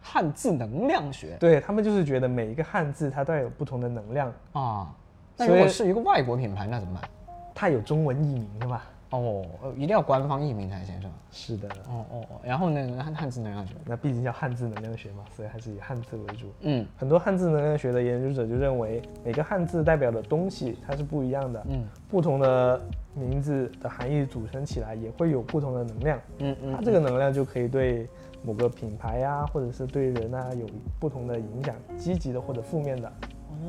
[0.00, 4.94] 汉字能量学对他们就是觉得每一个汉字它都有不同的能量，啊。
[5.36, 7.10] 那如果是一个外国品牌，那怎么办？
[7.52, 8.82] 它有中文译名的嘛？
[9.10, 11.14] 哦，呃一定要官方译名才行是吧？
[11.30, 16.46] 是的，哦哦，哦然后呢，汉汉字能量学，那毕竟叫汉字能量学嘛，所以还是以汉字为主。
[16.62, 16.84] 嗯。
[16.96, 21.86] 很多汉字能量学的研究者就认为，每个汉字代表的东西它是不一样的，嗯。
[22.08, 22.80] 不同的
[23.14, 28.08] 名字的含义组成起来也会有不同的能量，嗯嗯，它这个能量就可以对
[28.42, 30.66] 某个品牌呀、或者是对人啊有
[30.98, 33.12] 不同的影响，积极的或者负面的，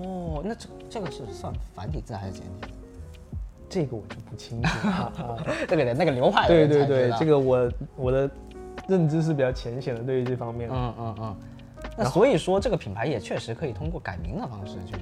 [0.02, 2.68] 哦，那这这个是算繁体字还是简体字？
[3.70, 5.44] 这个我就不清楚了 啊。
[5.68, 8.30] 这个得那个流派的对对对这个我我的
[8.88, 10.70] 认知是比较浅显的，对于这方面。
[10.72, 11.38] 嗯嗯嗯。
[11.96, 14.94] 那所以说，这个品牌也确实可以通过改名的方式去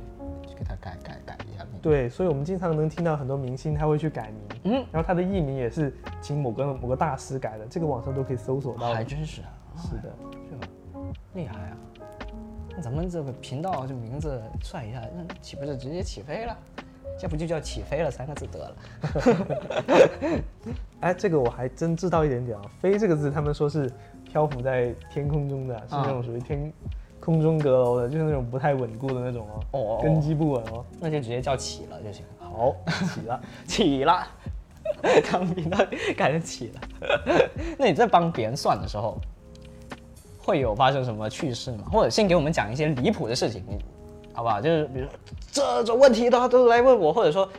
[0.48, 1.80] 去给它改改改一下名。
[1.82, 8.94] 对，所以我们经常能听到很多明星他会去改名，嗯，然后他的艺名也是请某个某个大师改的，这个网上都可以搜索到。
[8.94, 9.48] 还真是啊，
[9.78, 10.14] 是的，
[10.50, 10.68] 是吧？
[11.34, 11.78] 厉害啊！
[12.76, 16.58] 那咱们这个频道这名字算一下，那岂不是直接起飞了？
[17.18, 18.76] 这不就叫起飞了三个字得了？
[21.02, 22.64] 哎，这个我还真知道一点点啊。
[22.82, 23.92] 飞这个字，他们说是
[24.24, 26.72] 漂浮在天空中的，是那种属于天
[27.20, 30.84] 空中阁楼的，就是那种不太稳固的那种哦，哦根基不稳哦。
[31.00, 32.26] 那就直接叫起了就行。
[32.40, 32.76] 好，
[33.14, 33.42] 起了。
[33.66, 34.28] 起了，
[35.32, 35.78] 当频道
[36.18, 36.82] 改成起了。
[37.78, 39.18] 那你在帮别人算的时候，
[40.38, 41.86] 会有发生什么趣事吗？
[41.92, 43.84] 或者先给我们讲一些离谱的事情，你
[44.36, 44.60] 好不好？
[44.60, 45.14] 就是比如说
[45.52, 47.50] 这种问题他都来问我，或者说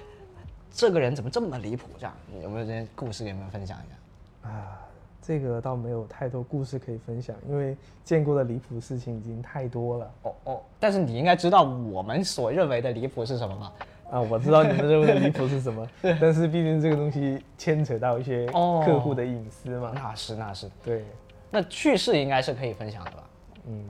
[0.70, 1.88] 这个人怎么这么离谱？
[1.98, 3.24] 这样有没有这些故事？
[3.24, 4.50] 给你们分享一下？
[4.50, 4.78] 啊，
[5.22, 10.10] 这个倒没有太多故事可以分享，因为见过的离谱事情已经太多了。
[10.22, 13.72] 哦哦，但是你应该知道我们所认为的离谱是什么吧？
[14.08, 15.84] 啊，我知道你们认为的离谱是什么，
[16.20, 19.90] 但是毕竟这个东西牵扯到一些哦客户的隐私嘛。
[19.92, 21.04] 那是那是，对，
[21.50, 23.24] 那趣事应该是可以分享的吧？
[23.66, 23.84] 嗯，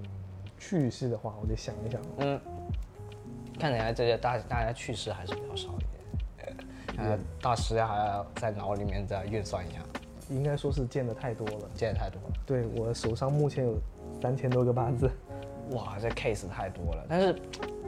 [0.59, 2.01] 趣事的话，我得想一想。
[2.17, 2.41] 嗯，
[3.59, 6.57] 看起来这些大大家趣事还是比较少一点。
[6.99, 9.81] 呃，大师还要在脑里面再运算一下，
[10.31, 11.69] 应该说是见的太多了。
[11.75, 12.37] 见的太多了。
[12.47, 13.79] 对我手上目前有
[14.23, 15.11] 三千多个八字，
[15.73, 17.39] 哇，这 case 太多了，但是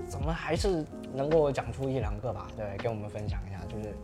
[0.06, 2.48] 怎么还是能够讲出一两个吧？
[2.54, 3.58] 对，跟我们分享一下。
[3.66, 3.94] 就是，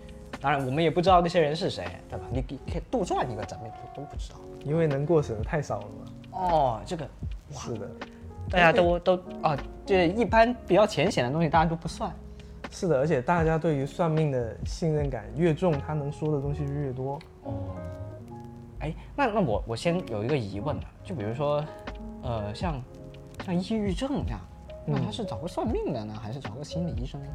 [0.40, 2.24] 当然我们也不知道那些人是谁，对吧？
[2.32, 4.38] 你可以可以杜撰一个，咱们都都不知道。
[4.64, 6.38] 因为能过审的太少了嘛。
[6.38, 7.06] 哦，这个
[7.50, 7.86] 是的，
[8.48, 9.54] 大家都都啊，
[9.86, 12.12] 这一般比较浅显的东西大家都不算。
[12.70, 17.18] 是的，而且大家对于算命的信任感越重，他能说的东西就越多。
[17.44, 17.52] 哦
[18.80, 21.64] 哎，那那我我先有一个疑问啊，就比如说，
[22.22, 22.82] 呃，像
[23.42, 24.40] 像抑郁症这样，
[24.84, 27.28] 那他是找个算命的呢，还是找个心理医生呢？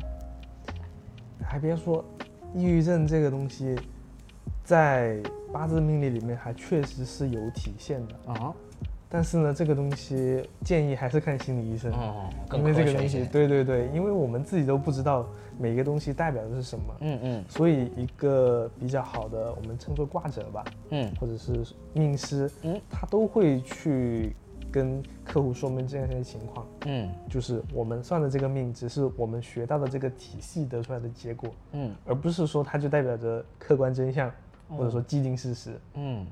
[1.44, 2.06] 还别说，
[2.54, 3.80] 抑郁症这个东西，
[4.64, 5.18] 在
[5.52, 8.34] 八字命理里面还确实是有体现的。
[8.34, 8.54] 啊，
[9.12, 13.26] 但是呢，这个东西建议还是看心理医生，哦，因为这个东西。
[13.26, 17.46] 对对对，因为我们自己都不知道每个东西代表的是什么，嗯嗯。
[17.50, 21.12] 所以一个比较好的，我们称作卦者吧，嗯。
[21.20, 24.36] 或者是命师，嗯他都会去
[24.72, 27.10] 跟客户说明这样一些情况，嗯。
[27.28, 31.96] 就是我们算的这个命，只是我们学到的这个体系得出来的结果，嗯。
[32.06, 34.32] 而不是说它就代表着客观真相，
[34.70, 35.80] 或者说既定事实。
[35.96, 36.28] 嗯，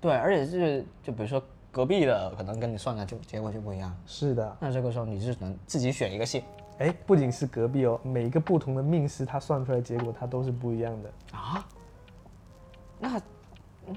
[0.00, 1.40] 对，而且是就比如说
[1.76, 6.42] 隔壁的可能跟你算的就结果就不一样，是的，那这个时候你是能自己选一个姓
[6.78, 11.36] 哎，不仅是隔壁哦，每一个不同的命师他算出来的结果他都是不一样的。
[11.36, 11.68] 啊？
[12.98, 13.20] 那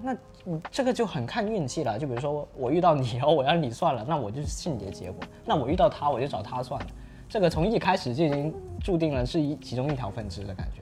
[0.01, 0.13] 那
[0.45, 1.97] 嗯这个就很看运气了。
[1.97, 6.87] 就比如说我遇到你，然后我让你算了，那我就信你的结果；那我遇到他，我就找他算了。
[7.29, 10.81] 这个从一开始就已经注定了是一其中一条分支的感觉。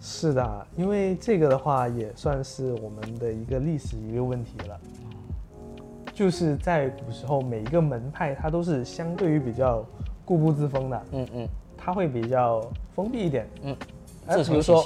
[0.00, 4.80] 是的，因为这个的话也算是我们的一个历史遗留问题了。
[6.14, 9.84] 就是在古时候，每一个门派它都是相对于比较
[10.24, 13.46] 固步自封的，嗯嗯它会比较封闭一点。
[13.62, 13.76] 嗯，
[14.28, 14.82] 哎，自比如说。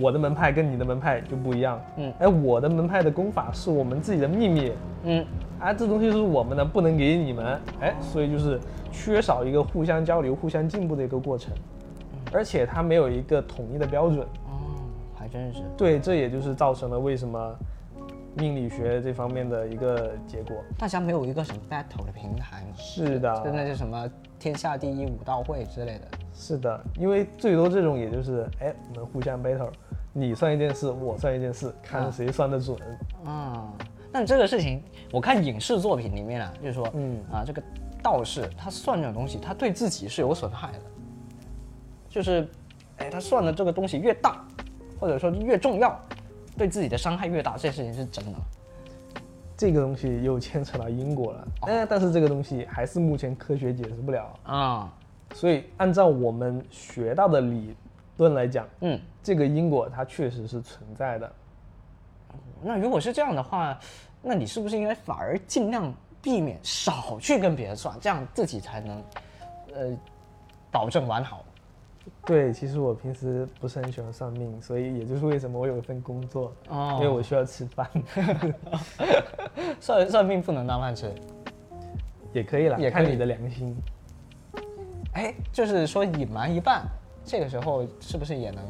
[0.00, 1.80] 我的门派跟你的门派就不一样。
[1.96, 4.72] 嗯哎，我的门派的功法是我们自己的秘密，
[5.04, 5.24] 嗯
[5.60, 7.56] 啊，这东西是我们的，不能给你们。
[7.80, 8.58] 哎，所以就是
[8.90, 11.54] 缺少一个互相交流、互相进步的一个过程，
[12.32, 14.22] 而且它没有一个统一的标准。
[14.22, 14.74] 哦，
[15.14, 15.62] 还真是。
[15.76, 17.54] 对，这也就是造成了为什么
[18.36, 20.56] 命理学这方面的一个结果。
[20.78, 22.74] 大家没有一个什么 battle 的平台嘛？
[22.76, 26.06] 是的，就那些什么天下第一武道会之类的。
[26.32, 29.70] 是的，因为最多这种也就是，哎，我们互相 battle，
[30.12, 32.76] 你算一件事，我算一件事，看谁算得准。
[33.24, 33.72] 啊，
[34.12, 37.62] 但这个事情，我看影视作品里面啊，就是说，嗯啊，这个
[38.02, 40.78] 道士他算这种东西，他对自己是有损害的，
[42.10, 42.46] 就是，
[42.98, 44.44] 哎，他算的这个东西越大，
[45.00, 45.98] 或者说越重要，
[46.56, 48.38] 对自己的伤害越大，这件事情是真的。
[49.56, 54.38] 这个东西又牵扯到因果了，哎、但是这个东西还是目前科学解释不了。
[54.42, 54.92] 啊，
[55.34, 57.74] 所以按照我们学到的理
[58.18, 61.32] 论来讲，嗯，这个因果它确实是存在的。
[62.60, 63.78] 那如果是这样的话，
[64.20, 65.90] 那你是不是应该反而尽量
[66.20, 69.02] 避免少去跟别人算，这样自己才能，
[69.74, 69.96] 呃，
[70.70, 71.42] 保证完好。
[72.26, 77.88] 对，其实我平时不是很喜欢算命，所以也就是为什么我有一份工作，哦因为我需要吃饭，
[79.80, 81.10] 算算命不能当饭吃，
[82.32, 83.76] 也可以啦，也看你的良心。
[85.12, 86.84] 哎，就是说隐瞒一半，
[87.24, 88.64] 这个时候是不是也能，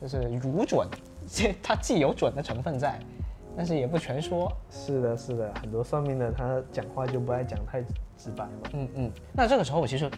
[0.00, 0.86] 就是如准？
[1.28, 3.00] 这它既有准的成分在，
[3.56, 4.52] 但是也不全说。
[4.70, 7.82] 是的，是的，很多算命的他讲话就不爱讲太
[8.16, 8.70] 直白嘛。
[8.74, 9.12] 嗯嗯。
[9.32, 10.08] 那这个时候我其实，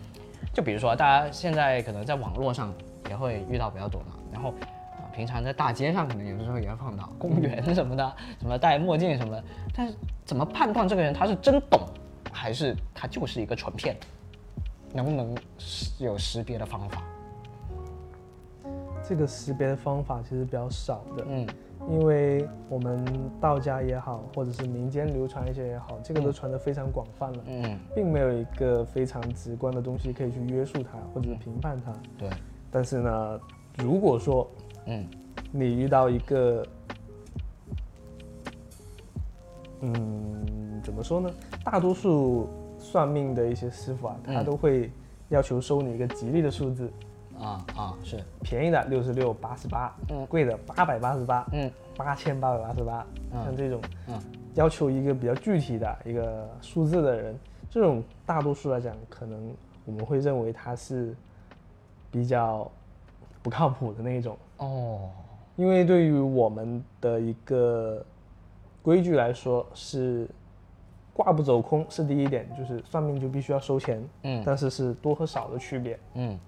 [0.52, 2.72] 就比如说大家现在可能在网络上
[3.08, 4.14] 也会遇到比较多嘛。
[4.32, 9.44] 然后啊，平常在大街上可能有的时候也会碰到，公园什么的，什么戴墨镜什么的。
[9.74, 11.80] 但是怎么判断这个人他是真懂，
[12.32, 13.96] 还是他就是一个纯骗？
[14.94, 17.02] 能不能识有识别的方法？
[19.06, 21.46] 这个识别的方法其实比较少的，嗯
[21.90, 23.02] 因为我们
[23.40, 31.92] 道家也好，或者是民间流传一些也好，这个都传得非常广泛了，嗯，并没有一个非常直观的东西可以去约束它或者是评判它。
[32.18, 32.28] 对，
[32.70, 33.40] 但是呢，
[33.78, 34.50] 如果说
[34.84, 35.06] 嗯
[35.50, 36.66] 你遇到一个，
[39.80, 41.30] 嗯，怎么说呢？
[41.64, 44.90] 大多数算命的一些师傅啊，他嗯都会
[45.30, 46.92] 要求收你一个吉利的数字，
[47.40, 50.26] 啊啊是，便宜的六十六、八十八，嗯。
[50.26, 51.70] 贵的八百八十八，嗯。
[51.96, 53.44] 八千八百八十八，嗯。
[53.44, 54.20] 像这种嗯。
[54.54, 57.38] 要求一个比较具体的一个数字的人，
[57.70, 61.14] 这种大多数来讲，可能我们会认为他是
[62.10, 62.68] 比较
[63.42, 64.36] 不靠谱的那一种。
[64.56, 65.10] 哦，
[65.54, 68.04] 因为对于我们的一个
[68.82, 70.28] 规矩来说，是
[71.12, 74.42] 挂不走空是第一点，就是算命就必须要收钱，嗯。
[74.44, 75.98] 但是是多和少的区别。
[76.14, 76.38] 嗯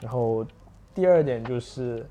[0.00, 0.46] 然后
[0.94, 2.06] 第二点就是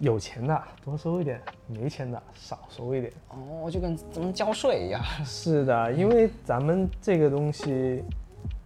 [0.00, 3.12] 有钱的多收一点，没钱的少收一点。
[3.30, 5.02] 哦，就跟咱们交税一样。
[5.24, 8.02] 是的，因为咱们这个东西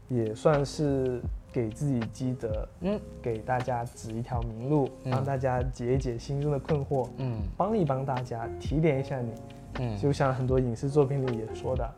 [0.09, 1.21] 也算是
[1.53, 9.33] 给自己积德，嗯给大家指一条明路，帮大家解一解心中的困惑，嗯帮一帮大家，提点一下你。
[9.81, 11.89] 嗯就像很多影视作品里也说的，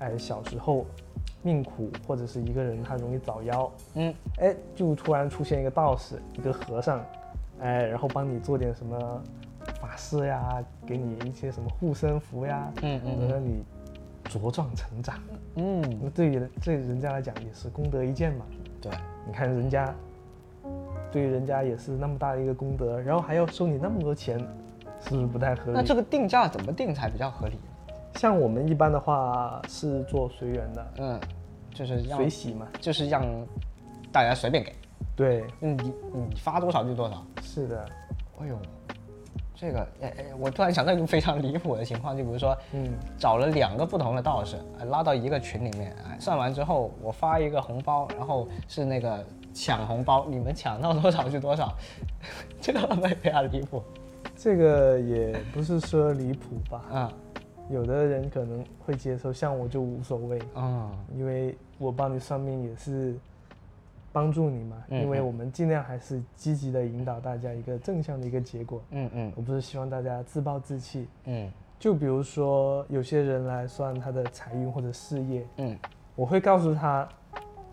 [0.00, 0.84] 哎，小时候
[1.42, 7.02] 命苦，或者是一个人他容易早夭，嗯哎，就突然出现一个道士，一个和尚，
[7.60, 9.22] 哎，然后帮你做点什么
[9.80, 13.62] 法事呀，给你一些什么护身符呀，嗯嗯能让你
[14.24, 15.18] 茁壮成长。
[15.56, 18.44] 嗯，那对于人对人家来讲也是功德一件嘛。
[18.80, 18.90] 对，
[19.26, 19.94] 你看人家，
[21.12, 24.38] 对于人家也是那么大的一个功德，然后还要收你那么多钱，
[25.00, 25.72] 是不是不太合理？
[25.72, 27.58] 那这个定价怎么定才比较合理？
[28.14, 31.20] 像我们一般的话是做随缘的，嗯，
[31.72, 32.66] 就是让随喜嘛。
[32.80, 33.24] 就是让
[34.12, 34.72] 大家随便给，
[35.16, 37.24] 对，嗯你你发多少就多少。
[37.42, 37.86] 是的，
[38.40, 38.58] 哎呦，
[39.54, 51.72] 这个哎哎，我突然想到一个非常离谱的情况，就比如说，嗯，找了两个不同的道士，哎拉到一个群里面，哎，算完之后我发一个红包，然后是那个抢红包，你们抢到多少就多少，
[52.60, 53.82] 这个会不会非常离谱？
[54.36, 57.12] 这个也不是说离谱吧，嗯
[57.70, 63.14] 有的人可能会接受，像我就无所谓，嗯因为我帮你算命也是
[64.12, 69.32] 帮助你嘛，嗯因为我们尽量还是积极的引导大家一个正向的一个结果，嗯嗯。
[69.36, 71.06] 我不是希望大家自暴自弃。
[71.26, 71.50] 嗯。
[71.78, 75.78] 就比如说有些人来算他的财运或者事业，嗯。
[76.16, 77.08] 我会告诉他，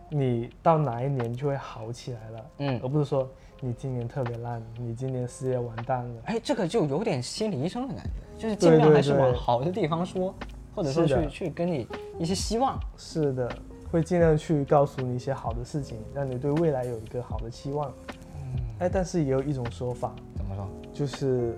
[0.09, 2.79] 你到哪一年就会好起来了，嗯。
[2.83, 3.27] 而不是说
[3.59, 6.21] 你今年特别烂，你今年事业完蛋了。
[6.25, 10.33] 哎，这个就有点心理医生的感觉，就是尽量还是往好的地方说，
[10.75, 11.87] 或者说是去去跟你
[12.19, 12.79] 一些希望。
[12.97, 13.49] 是的，
[13.91, 17.91] 会尽量去告诉你一些好的事情，让你对未来有一个好的期望。
[18.35, 21.57] 嗯哎，但是也有一种说法，怎么说就是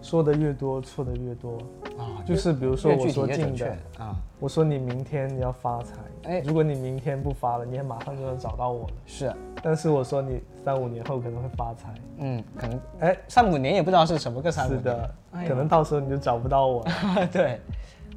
[0.00, 1.58] 说的越多，错的越多。
[1.98, 2.22] 啊？
[2.24, 8.94] 就是比如说我说近越准确的，啊，我说你明天你要发财，哎如果你明天不发了，你也马上就能找到我了。
[9.06, 14.78] 是，但是我说你三五年后可能会发财，嗯，可能哎，三五年也不知道是什么个三五年。
[14.78, 17.26] 是的，哎可能到时候你就找不到我了。
[17.32, 17.60] 对，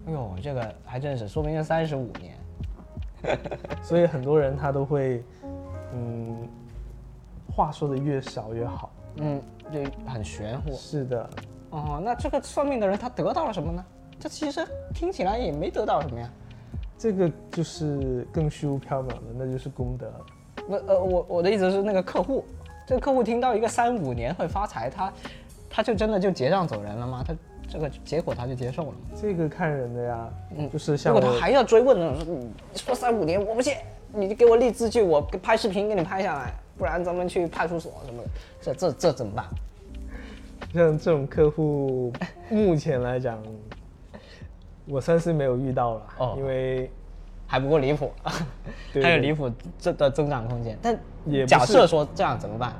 [0.06, 2.36] 哎呦，这个还真是，说明是三十五年。
[3.82, 5.24] 所以很多人他都会，
[5.94, 6.48] 嗯，
[7.56, 8.92] 话说的越少越好。
[9.18, 9.42] 嗯，
[9.72, 10.72] 就很玄乎。
[10.74, 11.30] 是的，
[11.72, 13.84] 哦，那这个算命的人他得到了什么呢？
[14.20, 16.30] 这其实听起来也没得到什么呀。
[16.98, 20.14] 这个就是更虚无缥缈的，那就是功德。
[20.68, 22.46] 不呃，我我的意思是那个客户，
[22.86, 25.14] 这个客户听到一个三五年会发财，他
[25.68, 27.24] 他就真的就结账走人了吗？
[27.28, 27.34] 他
[27.68, 28.98] 这个结果他就接受了吗？
[29.20, 32.16] 这个看人的呀，嗯就是像，如果他还要追问呢，
[32.76, 33.74] 说三五年我不信，
[34.14, 38.30] 你就给我立字据，我拍视频给你拍下来，不然咱们去派出所什么的，
[38.62, 39.46] 这这这怎么办？
[40.74, 42.14] 像这种客户，
[42.50, 43.42] 目前来讲，
[44.86, 46.90] 我算是没有遇到了，哦因为
[47.46, 48.12] 还不够离谱，
[48.94, 50.78] 对对还有离谱这的增长空间。
[50.82, 52.74] 但也假设说这样怎么办？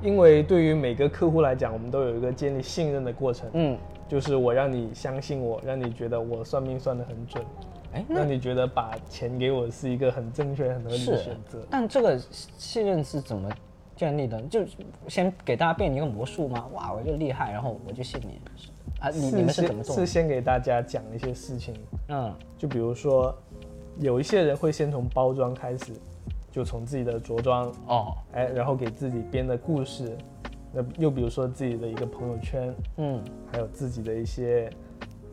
[0.00, 3.78] 因为对于每个客户来讲，我们都有一个建立信任的过程，嗯，
[4.08, 7.44] 就是我让你相信我，让你觉得我算命算得很准，
[7.92, 11.64] 哎，那让你觉得把钱给我是一个很正确、很合理的选择。
[11.70, 12.18] 但这个
[12.58, 13.48] 信任是怎么
[14.02, 14.42] 建立的？
[14.42, 14.64] 就
[15.06, 16.68] 先给大家变一个魔术吗？
[16.72, 18.40] 哇，我就厉害，然后我就信你。
[18.98, 19.94] 啊，你你们是怎么做？
[19.94, 21.72] 是先给大家讲一些事情，
[22.08, 23.32] 嗯就比如说，
[24.00, 25.92] 有一些人会先从包装开始，
[26.50, 30.18] 就从自己的着装，哦，哎，然后给自己编的故事，
[30.72, 33.22] 那又比如说自己的一个朋友圈，嗯
[33.52, 34.68] 还有自己的一些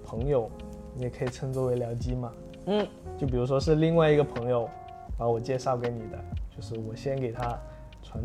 [0.06, 0.48] 朋友，
[0.96, 2.32] 你也可以称作为僚机嘛。
[2.68, 4.70] 嗯就比如说是另外一个朋友
[5.18, 6.24] 把我介绍给你的，
[6.56, 7.58] 就是我先给他
[8.04, 8.24] 传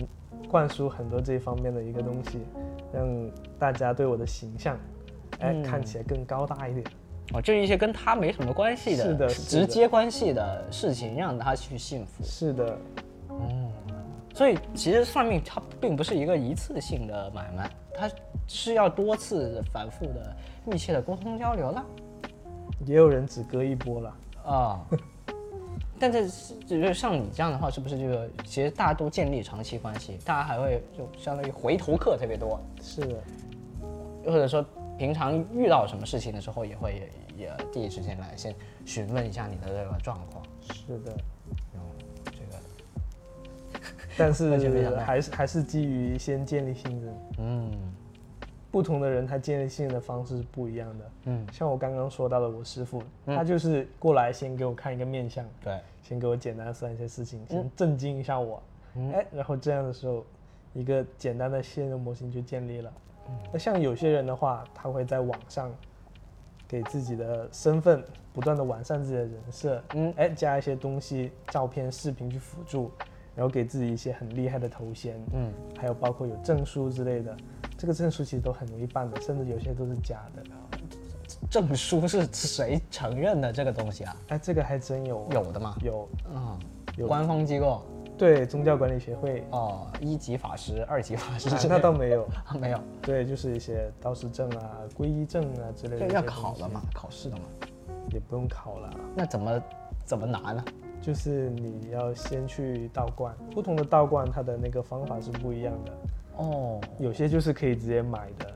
[0.48, 2.40] 灌输很多这方面的一个东西，
[2.92, 4.76] 让大家对我的形象，
[5.40, 6.86] 哎，嗯看起来更高大一点。
[7.32, 12.22] 哦，就是一些跟他没什么关系的，直接关系的事情，让他去幸福。
[12.22, 12.78] 是的，
[13.30, 13.72] 嗯
[14.34, 18.10] 所以其实算命它并不是一个一次性的买卖，它
[18.48, 20.36] 是要多次反复的、
[20.66, 21.84] 密切的沟通交流了
[22.84, 24.16] 也有人只割一波了。
[24.44, 24.86] 啊。
[25.98, 33.22] 但这是就是像你这样的话，是不是这个其实大家都建立长期关系，大家还会就相当于回头客特别多，是的，
[34.24, 34.64] 或者说
[34.98, 40.44] 平常遇到什么事情的时候，也会也第一时间来先询问一下你的这个状况。
[40.60, 41.16] 是的，
[41.74, 41.80] 嗯，
[42.26, 42.60] 这个
[44.16, 44.56] 但是
[44.98, 47.14] 还是还是基于先建立信任。
[47.38, 47.70] 嗯
[48.74, 51.10] 不同的人他建立信任的方式是不一样的。
[51.26, 57.46] 嗯，像我刚刚说到的，我师傅，他就是过来先给我看一个面相，对，先给我简单算一些事情，嗯。
[57.48, 58.60] 先震惊一下我，
[58.96, 59.12] 嗯。
[59.12, 60.26] 哎，然后这样的时候，
[60.72, 62.92] 一个简单的信任模型就建立了。
[63.28, 63.34] 嗯。
[63.52, 65.72] 那像有些人的话，他会在网上
[66.66, 68.02] 给自己的身份
[68.32, 70.12] 不断的完善自己的人设，嗯。
[70.16, 72.90] 哎，加一些东西、照片、视频去辅助，
[73.36, 75.52] 然后给自己一些很厉害的头衔，嗯。
[75.78, 77.36] 还有包括有证书之类的，
[77.84, 80.42] 这个证书其实都很容易办的，甚至有些都是假的。
[81.50, 84.16] 证书是谁承认的这个东西啊？
[84.28, 85.76] 哎，这个还真有，有的吗？
[85.82, 86.58] 有，嗯，
[86.96, 87.82] 有官方机构
[88.16, 97.42] 对宗教管理协会，哦，一级法师、二级法师那倒没有， 啊没有，对，就是一些道士证啊、皈依证啊之类的这要考的嘛，考试的嘛。
[98.10, 99.62] 也不用考了，那怎么
[100.06, 100.64] 怎么拿呢？
[101.02, 105.92] 就是你要先去道观，不同的道观它的那个方法是不一样的，
[106.36, 108.46] 哦有些就是可以直接买的，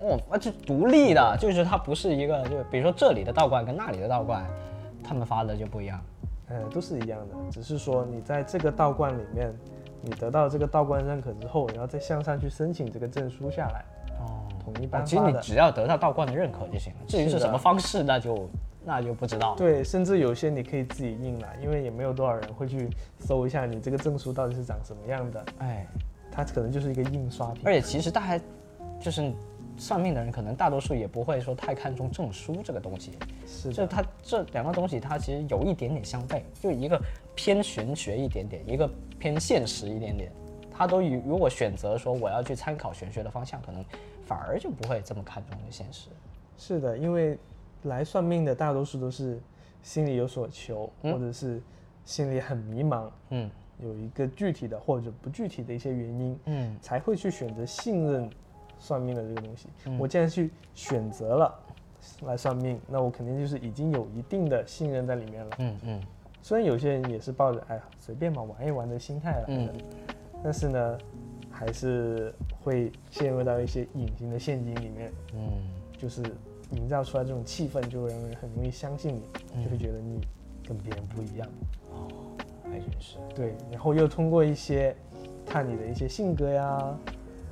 [0.00, 4.44] 哦，那就独立的，就是它不是一个，就比如说这里的道观跟那里的道观，
[5.02, 6.00] 他们发的就不一样。
[6.48, 9.54] 呃，都是一样的，只是说你在这个道观里面，
[10.02, 13.84] 你得到这个道观认可之后，然后再向上去申请这个证书下来，
[14.18, 15.38] 哦，统一哦其实你。
[15.40, 18.50] 只要得到道观的认可就行了，至于是什么方式，那就
[18.84, 19.54] 那就不知道。
[19.54, 25.86] 对，甚至有些你可以自己印了，因为也没有多少人会去搜一下你这个证书到底是长什么样的，哎，
[26.44, 27.62] 它可能就是一个印刷品。
[27.64, 28.44] 而且其实大家
[29.00, 29.32] 就是
[29.76, 33.12] 算命的人，可能大多数也不会说太看重证书这个东西。
[33.46, 37.00] 是的，就它这两个东西，它其实有一点点相悖，就一个
[37.34, 38.88] 偏玄学一点点，一个
[39.18, 40.30] 偏现实一点点。
[40.72, 43.84] 他都以如果选择说我要去参考玄学的方向，可能
[44.24, 46.08] 反而就不会这么看重现实。
[46.56, 47.38] 是的，因为
[47.82, 49.38] 来算命的大多数都是
[49.82, 51.60] 心里有所求，嗯或者是
[52.06, 53.50] 心里很迷茫，嗯
[53.82, 56.76] 有一个具体的或者不具体的一些原因，嗯。
[56.80, 58.28] 才会去选择信任
[58.78, 59.68] 算命的这个东西。
[59.86, 59.98] 嗯。
[59.98, 61.58] 我既然去选择了
[62.22, 65.56] 来算命，那我肯定就是已经有一定的信任在里面了。
[65.58, 66.02] 嗯嗯。
[66.42, 69.72] 虽然有些人也是抱着哎呀随便嘛玩一玩的心态来的，嗯。
[70.42, 70.98] 但是呢，
[71.50, 75.68] 还是会陷入到一些隐形的陷阱里面，嗯。
[75.98, 76.22] 就是
[76.70, 80.20] 营造出来这种气氛，就让人很容易相信你，就会觉得你
[80.66, 81.46] 跟别人不一样。
[82.70, 83.18] 还真是。
[83.34, 84.94] 对，然后又通过一些
[85.44, 86.96] 看你的一些性格呀，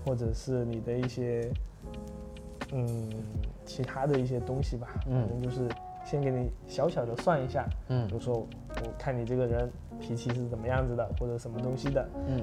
[0.05, 1.51] 或者是你的一些
[2.73, 3.09] 嗯
[3.65, 5.69] 其他的一些东西吧，嗯反正就是
[6.05, 8.47] 先给你小小的算一下，嗯比如说我
[8.99, 12.43] 看你这个人脾气是怎么样子的，或者什么东西的，嗯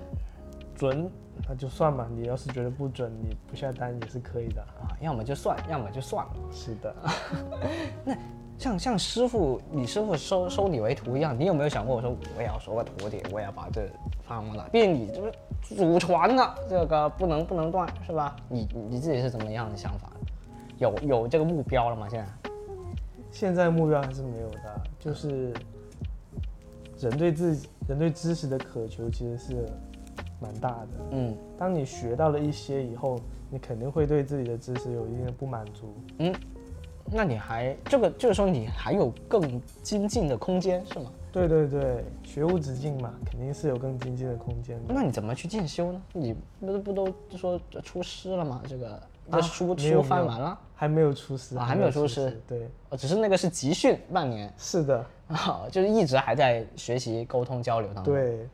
[0.76, 1.10] 准
[1.48, 4.62] 那就算嘛，你要是觉得不准，你不下单也是可以的。
[4.62, 6.34] 啊，要么就算，要么就算了。
[6.52, 6.96] 是的，
[8.58, 13.88] 像像师傅，你师傅收收你为徒一样，你有没有想过，我说我也要收个徒弟，我也要把这
[14.24, 14.64] 发扬光大？
[14.70, 18.36] 毕竟你这是祖传的，这个不能不能断，是吧？
[18.48, 20.10] 你你自己是怎么样的想法？
[20.78, 22.08] 有有这个目标了吗？
[22.10, 22.50] 现在？
[23.32, 25.54] 现在目标还是没有的，就是
[27.00, 29.66] 人对自己人对知识的渴求其实是
[30.40, 30.88] 蛮大的。
[31.12, 35.94] 嗯当你学到了一些以后，你肯定会对自己的知识有一定的不满足。
[36.20, 36.34] 嗯，
[37.12, 41.12] 那你还这个就是说你还有更精进的空间是吗？
[41.32, 44.94] 对对对，学无止境嘛，肯定是有更精进的空间的。
[44.94, 46.02] 那你怎么去进修呢？
[46.14, 48.62] 你不都不都说出师了吗？
[48.68, 49.02] 这个
[49.42, 52.42] 书、没有书翻完了，还没有出师啊还没有出师师。
[52.48, 58.14] 对，哦，只是那个是集训半年是的， 啊，就是一直还在学习沟通交流当中。
[58.14, 58.48] 对，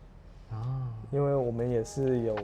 [0.50, 2.36] 啊，因为我们也是有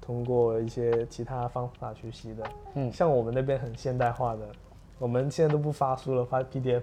[0.00, 2.44] 通过一些其他方法学习的。
[2.74, 4.40] 嗯像我们那边很现代化的，
[4.98, 6.82] 我们现在都不发书了，发 PDF。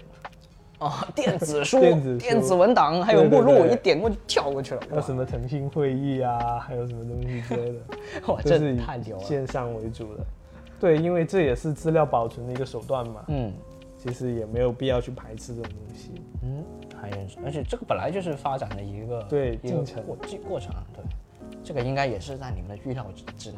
[0.79, 1.79] 哦，电子书、
[2.19, 4.81] 电子书文档，还有目录，一点过就跳过去了。
[4.89, 7.79] 还有什么腾讯会议啊，还有什么东西之类的，
[8.27, 9.23] 哇，这太牛了。
[9.23, 10.25] 线上为主的。
[10.77, 13.53] 对，因为这也是资料保存的一个手段嘛，嗯
[13.97, 16.11] 其实也没有必要去排斥这种东西。
[16.43, 16.63] 嗯，
[17.01, 21.03] 还认识，而且这个本来就是发展的一个对进程过过过程，对，
[21.63, 23.51] 这个应该也是在你们的预料之之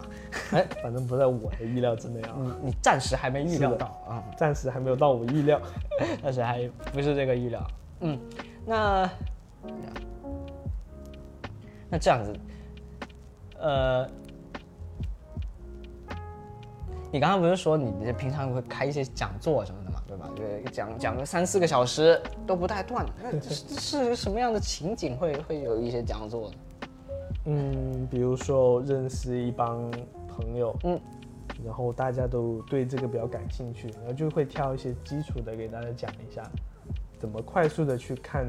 [0.00, 0.08] 内。
[0.58, 4.24] 哎，反正不在我的意料之内啊，你你暂时还没预料到啊。
[4.36, 5.60] 暂时还没有到我意料。
[6.22, 7.66] 但是还不是这个预料。
[8.00, 8.18] 嗯，
[8.66, 9.10] 那
[11.90, 12.32] 那这样子，
[13.58, 14.08] 呃，
[17.12, 20.30] 你刚刚不是说你你平常会开一些讲座什么的嘛，对吧？
[20.64, 26.56] 就讲讲个三四个小时都不带断，那这 是是什么样的情景会会有一些讲座呢？
[27.52, 29.90] 嗯，比如说认识一帮
[30.28, 31.00] 朋友，嗯，
[31.64, 36.48] 然后大家都对这个比较感兴趣，然后就会挑一些基础的给大家讲一下，
[37.18, 38.46] 怎么快速的去看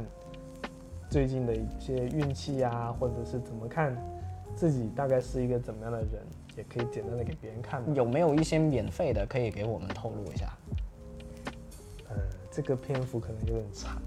[1.09, 3.97] 最近的一些运气啊，或者是怎么看
[4.55, 6.23] 自己大概是一个怎么样的人，
[6.55, 7.81] 也可以简单的给别人看。
[7.95, 10.55] 有没有一些免费的可以给我们透露一下？
[12.09, 12.15] 呃，
[12.51, 13.99] 这个篇幅可能有点长，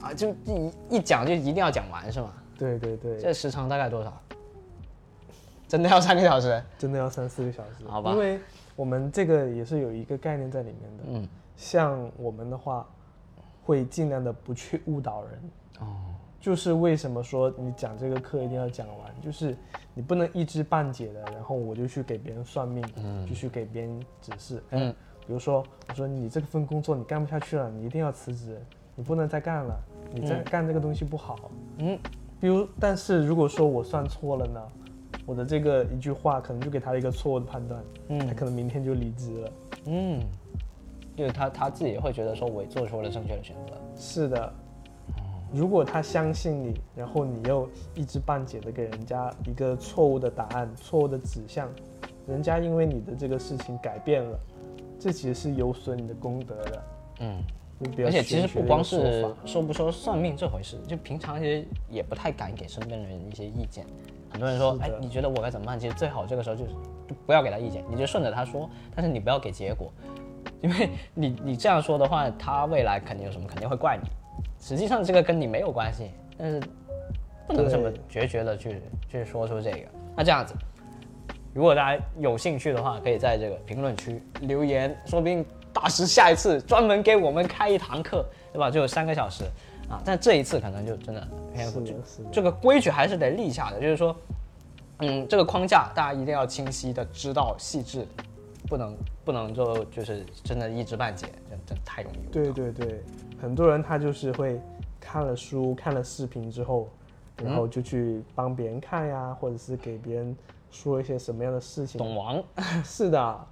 [0.00, 2.32] 啊，就一一讲就一定要讲完是吗？
[2.62, 4.12] 对对对，这时长大概多少？
[5.66, 6.62] 真的要三个小时？
[6.78, 8.38] 真的要三四个小时，好吧因为
[8.76, 11.04] 我们这个也是有一个概念在里面的。
[11.08, 12.86] 嗯，像我们的话，
[13.64, 15.32] 会尽量的不去误导人。
[15.80, 15.96] 哦，
[16.40, 19.56] 就是为什么说你讲这个课一定要讲完，就是
[19.94, 24.62] 你不能一知半解的，然后我就去给别人算命，嗯就去给别人指示。
[24.70, 24.94] 嗯嗯，
[25.26, 28.60] 比如说我说你这份工作你干不下去了，你一定要辞职，
[28.94, 29.80] 你不能再干了，
[30.12, 31.50] 你再嗯干这个东西不好。
[31.78, 31.98] 嗯，
[32.42, 34.60] 比如，但是如果说我算错了呢，
[35.24, 39.52] 我的这个一句话可能就给他一个错误的判断，嗯他可能明天就离职了。
[39.84, 40.20] 嗯，
[41.14, 43.74] 因为他他自己会觉得说我做出了正确的选择。
[43.94, 44.52] 是的，
[45.52, 51.68] 如果他相信你，然后你又一知半解的给人家一个错误的答案、错误的指向，
[52.26, 54.36] 人家因为你的这个事情改变了，
[54.98, 56.82] 这其实是有损你的功德的。
[57.20, 57.40] 嗯，
[58.04, 63.84] 而且其实不光是说不说算命这回事，就平常其实也不太敢给身边的人一些意见。
[64.30, 65.78] 很多人说，哎，你觉得我该怎么办？
[65.78, 66.70] 其实最好这个时候就是
[67.26, 69.92] 不要给他意见，你就顺着他说，但是你不要给结果，
[70.60, 74.08] 因为你你这样说的话，他未来肯定有什么肯定会怪你。
[74.58, 76.60] 实际上这个跟你没有关系，但是
[77.46, 79.88] 不能这么决绝的去去说出这个。
[80.16, 80.54] 那这样子，
[81.52, 88.70] 如果大家有兴趣的话，可以在这个评论区留言，说不定大师下一次专门给我们开一堂课，对吧？
[88.70, 89.44] 就有三个小时。
[89.90, 91.28] 啊，但这一次可能就真的
[92.30, 94.16] 这个规矩还是得立下的，就是说，
[95.00, 98.06] 嗯，这个框架大家一定要清晰的知道细致，
[98.68, 102.52] 不能不能就就是真的一知半解，这这太容易误对。
[102.52, 103.02] 对对，
[103.38, 104.58] 很多人他就是会
[104.98, 106.88] 看了书、看了视频之后，
[107.36, 110.34] 然后就去帮别人看呀，或者是给别人
[110.70, 111.98] 说一些什么样的事情。
[111.98, 112.42] 懂王，
[112.82, 113.46] 是的，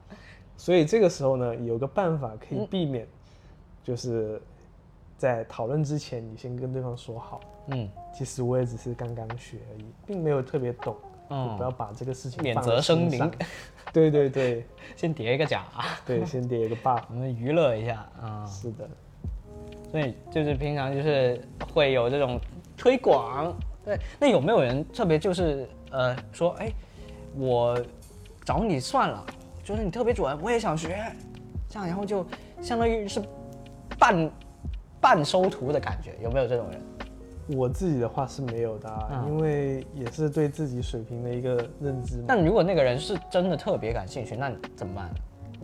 [0.60, 3.06] 所以这个时候呢，有个办法可以避免，
[3.82, 4.38] 就是
[5.16, 10.94] 在讨论之前，你先跟对方说好，嗯，其实我也只是刚刚学而已，并没有特别懂，
[11.30, 13.30] 嗯你不要把这个事情免责声明。
[13.90, 15.64] 对对对 先叠一个甲，
[16.04, 17.04] 对，先叠一个 buff。
[17.08, 18.44] 我们娱乐一下啊。
[18.46, 18.86] 是的，
[19.90, 21.42] 所以就是平常就是
[21.72, 22.38] 会有这种
[22.76, 23.98] 推广，对。
[24.18, 26.70] 那有没有人特别就是呃说，哎，
[27.34, 27.82] 我
[28.44, 29.24] 找你算了，
[29.62, 31.00] 觉得你特别准，我也想学，
[31.68, 32.26] 这样然后就
[32.60, 33.22] 相当于是
[33.98, 34.30] 半
[35.00, 36.80] 半收徒的感觉，有没有这种人？
[37.56, 45.10] 我自己的话是没有的、因为也是对自己水平的一个认知嘛，但如果那个人是真的特别感兴趣，那怎么办？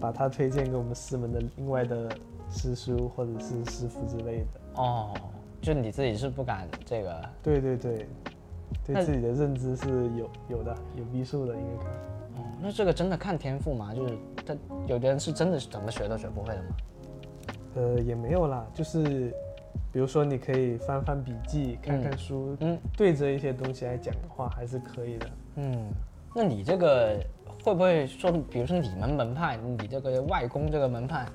[0.01, 2.11] 把他推荐给我们师门的另外的
[2.51, 4.83] 师叔或者是师傅之类的。
[4.83, 5.15] 哦，
[5.63, 8.09] 就你自己是不敢这个，对对对，
[8.85, 11.87] 对自己的认知是有有的，有逼数的，应该
[12.61, 13.95] 那这个真的看天赋吗？
[13.95, 16.69] 就是他有的人是真的是怎么学都学不会的吗？
[17.75, 19.33] 呃，也没有啦，就是
[19.93, 25.27] 比如说你可以翻翻笔记，看看书，嗯对着一些东西来讲的话，还是可以的。
[25.57, 25.91] 嗯，
[26.35, 27.23] 那你这个
[27.63, 31.27] 会不会说，比如说你们门派，你这个外公这个门派，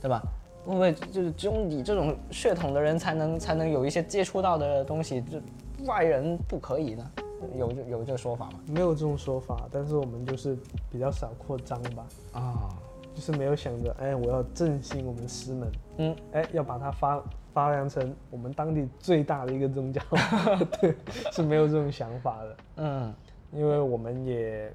[0.00, 0.22] 对吧？
[0.66, 5.38] 会不会就是只有你这种血统的人才能才能有一些接触到的东西，就
[5.84, 7.10] 外人不可以呢？
[7.56, 8.60] 有有这个说法吗？
[8.66, 10.56] 没有这种说法，但是我们就是
[10.90, 12.68] 比较少扩张吧，啊、
[13.14, 17.22] 就是没有想着，哎，我要振兴我们师门，嗯，哎，要把它发
[17.52, 20.00] 发扬成我们当地最大的一个宗教，
[20.80, 20.94] 对，
[21.32, 22.56] 是没有这种想法的。
[22.76, 23.14] 嗯
[23.52, 24.72] 因为我们也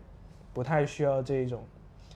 [0.53, 1.61] 不太需要这一种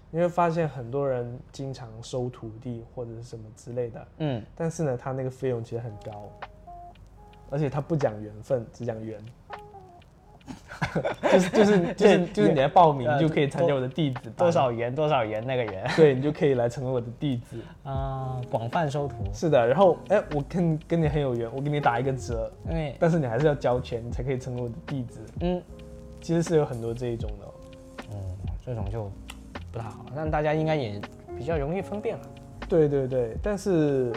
[0.09, 6.29] 你会发现很多人经常收徒弟或者是什么之类的，嗯，但是呢，他那个费用其实很高，
[7.49, 9.19] 而且他不讲缘分，只讲缘。
[11.31, 17.57] 就是就是就是就是你来报名呃就可以参加我的弟子班多少元多少元那个人对你就可以来成为我的弟子。
[17.83, 25.19] 啊，广泛收徒，是的，然后哎，我跟跟你很有缘，我给你打一个折，哎但是你还是要交钱，你才可以成为我的弟子。
[25.41, 25.61] 嗯
[26.21, 27.51] 其实是有很多这一种的哦、
[28.13, 28.19] 嗯，
[28.65, 29.11] 这种就
[29.71, 31.01] 不太好，但大家应该也
[31.37, 32.23] 比较容易分辨了。
[32.69, 34.13] 对对对，但是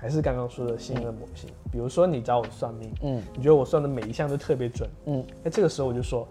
[0.00, 6.26] 还是刚刚说的信任模型，比如说你找我算命，嗯你觉得我算的每一项都特别准，嗯，那，这个时候我就说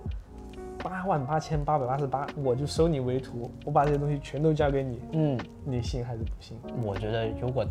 [0.82, 6.58] 八万八千八百八十八，我就收你为徒，我把这些东西全都交给你，嗯，你信还是不信？
[6.82, 7.66] 我觉得如果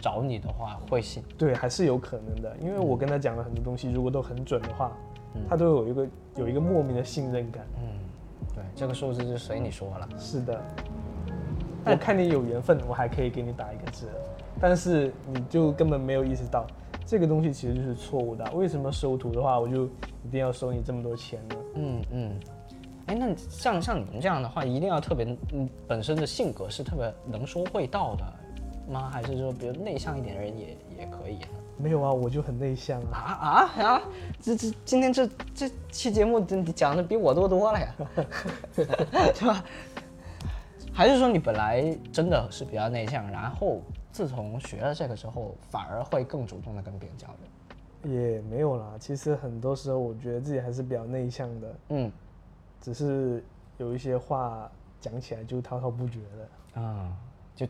[0.00, 1.22] 找你的话会信。
[1.36, 4.90] 对，还是有可能的，因为我跟他讲了很多东西，如果都很准的话，
[5.34, 7.66] 嗯他都有一个有一个莫名的信任感。
[7.76, 7.84] 嗯，
[8.54, 10.08] 对，这个数字就随你说了。
[10.16, 10.58] 是的，
[11.84, 14.06] 我看你有缘分，我还可以给你打一个折，
[14.60, 16.66] 但是你就根本没有意识到
[17.06, 18.44] 这个东西其实就是错误的。
[18.52, 19.86] 为什么收徒的话，我就
[20.24, 21.56] 一定要收你这么多钱呢？
[21.76, 22.40] 嗯嗯。
[23.06, 28.24] 哎，那像像你们这样的话，一定要特别嗯本身的性格是特别能说会道的
[28.92, 29.10] 吗？
[29.12, 31.58] 还是说比如内向一点的人也也可以呢？
[31.76, 33.16] 没有啊，我就很内向啊。
[33.16, 34.02] 啊啊啊！
[34.40, 37.94] 这这今天这这期节目你讲的比我多多了呀，
[39.34, 39.64] 是吧？
[40.92, 43.80] 还是说你本来真的是比较内向，然后
[44.12, 47.36] 自从学了这个之后，反而会更主动的跟别人交流？
[48.02, 52.10] 也没有啦，其实很多时候我觉得自己还是比较内向的，嗯
[52.80, 53.44] 只是
[53.76, 56.20] 有一些话讲起来就滔滔不绝
[56.74, 56.80] 的。
[56.80, 57.14] 啊，
[57.54, 57.68] 就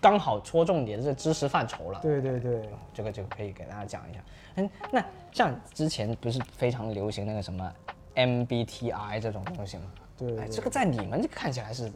[0.00, 2.00] 刚好戳中你的这知识范畴了。
[2.00, 4.20] 对对对，这个就可以给大家讲一下。
[4.54, 7.70] 嗯，那像之前不是非常流行那个什么
[8.14, 9.84] MBTI 这种东西吗？
[9.94, 11.92] 哎，对对这个在你们看起来是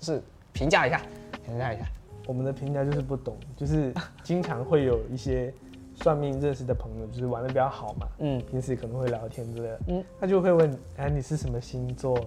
[0.00, 0.20] 是
[0.52, 1.00] 评价一下，
[1.44, 1.84] 评价一下。
[2.26, 5.52] 我们的评价就是不懂，就是经常会有一些
[5.94, 12.18] 算命认识的朋友，就是玩的比较好嘛，嗯平时可能会聊天之类的，嗯他就会问，哎，你是什么星座？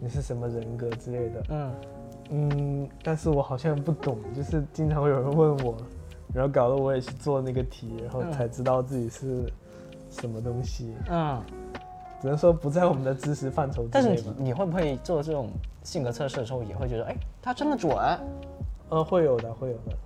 [0.00, 1.72] 你是什么人格之类的，嗯
[2.30, 5.76] 嗯，但是我好像不懂，就是经常会有人问我，
[6.34, 9.50] 然后搞得我也去做那个题，然后嗯才知道自己是
[10.10, 11.40] 什么东西，嗯。
[12.20, 14.22] 只能说不在我们的知识范畴之但是你内。
[14.38, 15.50] 你会不会做这种
[15.82, 17.94] 性格测试的时候，也会觉得，哎，他真的准？
[18.94, 19.96] 呃，会有的，会有的。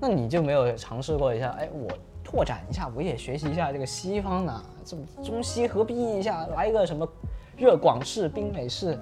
[0.00, 1.50] 那你就没有尝试过一下？
[1.50, 1.88] 哎，我
[2.24, 7.08] 拓展一下，我也学习一下这个西方的，这中西合璧一下，来一个什么
[7.56, 8.98] 热广式、冰美式？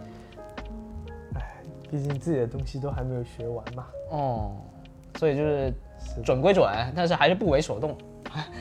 [1.34, 3.86] 哎，毕竟自己的东西都还没有学完嘛。
[4.10, 4.52] 哦，
[5.16, 5.72] 所以就是
[6.22, 7.96] 准归准，但是还是不为所动，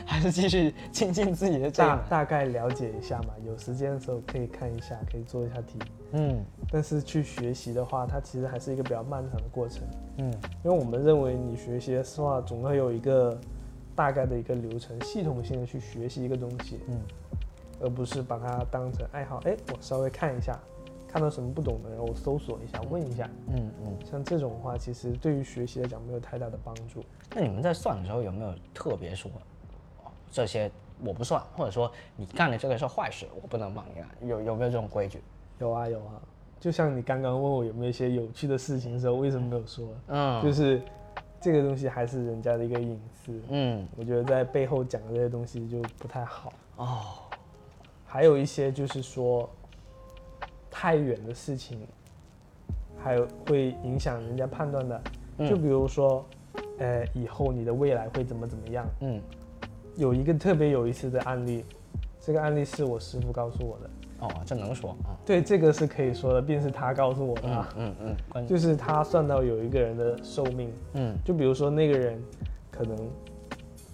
[0.06, 2.02] 还是继续精进自己的这大个。
[2.08, 5.78] 大概了解一下嘛，有时间的时候可以看一下，可以做一下题。
[6.12, 9.82] 嗯但是去学习的话，它其实还是一个比较漫长的过程，
[10.18, 10.30] 嗯
[10.64, 13.38] 因为我们认为你学习的话，总会有一个
[13.96, 17.00] 大概的一个流程，系统性的去学习一个东西，嗯
[17.80, 19.38] 而不是把它当成爱好。
[19.44, 20.56] 哎，我稍微看一下，
[21.08, 23.28] 看到什么不懂的，然后我搜索一下，问一下。
[23.48, 23.96] 嗯嗯。
[24.08, 27.02] 像这种的话，其实对于学习来讲没有太大的帮助。
[27.34, 29.40] 那你们在算的时候有没有特别说，哦，
[30.32, 30.68] 这些
[31.04, 35.22] 我不算，或者说你干的这个是坏事，我不能帮你干，有有没有这种规矩？
[35.60, 36.20] 有啊有啊，
[36.58, 39.86] 就像你刚刚问我有没有一些有趣的事情的时候，为什么没有说？
[40.08, 40.80] 嗯，就是
[41.40, 46.52] 这个东西还是人家的一个隐私，嗯我觉得在背后讲的这些东西就不太好。
[46.76, 47.02] 哦，
[48.06, 49.48] 还有一些就是说
[50.70, 51.86] 太远的事情，
[52.98, 55.02] 还有会影响人家判断的，
[55.38, 56.24] 嗯就比如说，
[56.78, 58.86] 呃，以后你的未来会怎么怎么样。
[59.00, 59.20] 嗯
[59.96, 61.64] 有一个特别有意思的案例，
[62.20, 63.90] 这个案例是我师傅告诉我的，
[64.20, 65.12] 哦，这能说啊？
[65.24, 67.74] 对，这个是可以说的，并是他告诉我的嗯啊。
[67.76, 72.22] 嗯嗯，关就是他算到有一个人的寿命，嗯就比如说那个人
[72.70, 72.96] 可能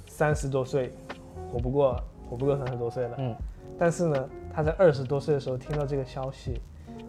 [0.07, 0.93] 三十多岁，
[1.51, 3.35] 活不过活不过三十多岁了，嗯
[3.79, 6.61] 但是呢，他在二十多岁的时候听到这个消息，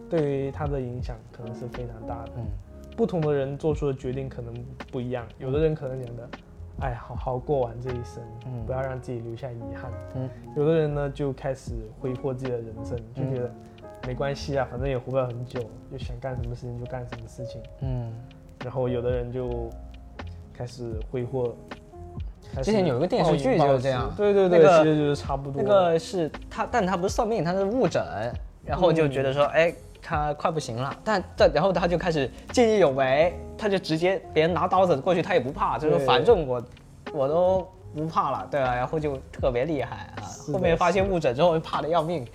[0.08, 2.32] 对于他的影响可能是非常大的。
[2.36, 2.46] 嗯
[2.96, 4.52] 不同的人做出的决定可能
[4.92, 6.28] 不一样，有的人可能讲的，
[6.80, 9.90] 哎，好好过完这一生，嗯不要让自己留下遗憾。
[10.14, 13.50] 嗯有的人呢就开始挥霍自己的人生，就觉得
[14.06, 15.60] 没关系啊，反正也活不了很久，
[15.90, 17.60] 就想干什么事情就干什么事情。
[17.82, 18.12] 嗯。
[18.64, 19.70] 然后有的人就
[20.52, 21.54] 开始挥霍。
[22.62, 25.62] 之前有一个电视剧就是这样对对对，那个其实就是差不多。
[25.62, 28.02] 那个是他，但他不是算命，他是误诊，
[28.64, 29.72] 然后就觉得说，哎、
[30.02, 36.62] 他快不行了，但但然后他就开始见义勇为，他就直接别人拿刀子过去，他也不怕，就说反正我
[37.12, 40.22] 我都不怕了，对啊，然后就特别厉害啊。
[40.52, 42.26] 后面发现误诊之后，怕的要命，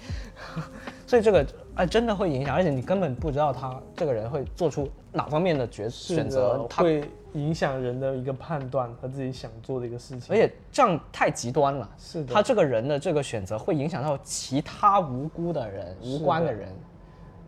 [1.07, 1.45] 所以这个
[1.75, 10.33] 哎，真的会影响，而且你根本不知道他这个人会做出哪方面的决选择，，他会影响人的一个判断和自己想做的一个事情。
[10.33, 11.89] 而且这样太极端了。
[11.97, 16.69] 是的他这个人的这个选择会影响到其他无辜的人、无关的人。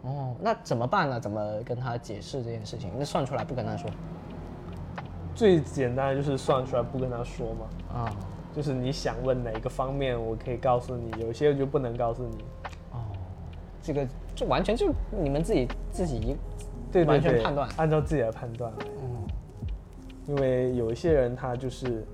[0.08, 1.20] 哦，那怎么办呢？
[1.20, 2.92] 怎么跟他解释这件事情？
[2.98, 3.90] 那算出来不跟他说
[5.36, 8.16] 最简单的就是算出来不跟他说嘛，啊？
[8.56, 12.38] 就是你想问哪个方面，我可以告诉你，有些就不能告诉你。
[12.92, 13.00] 哦
[13.82, 16.36] 这个就完全就你们自己自己一
[16.92, 17.70] 对完全判断。
[17.78, 18.86] 按照自己的判断来。
[19.02, 19.28] 嗯
[20.28, 22.06] 因为有一些人他就是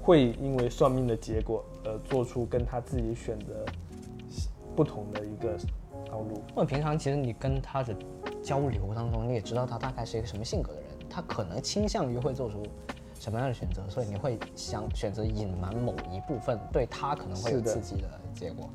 [0.00, 3.64] 会因为算命的结果而做出跟他自己选择
[4.76, 5.58] 不同的一个
[6.12, 6.42] 道路。
[6.54, 7.96] 或者平常其实你跟他的
[8.42, 12.62] 交流当中，你也知道他大概是一个什么性格的人，他可能倾向于会做出
[13.14, 18.68] 什么样的选择，所以你会想选择隐瞒某一部分对他可能会有刺激的结果。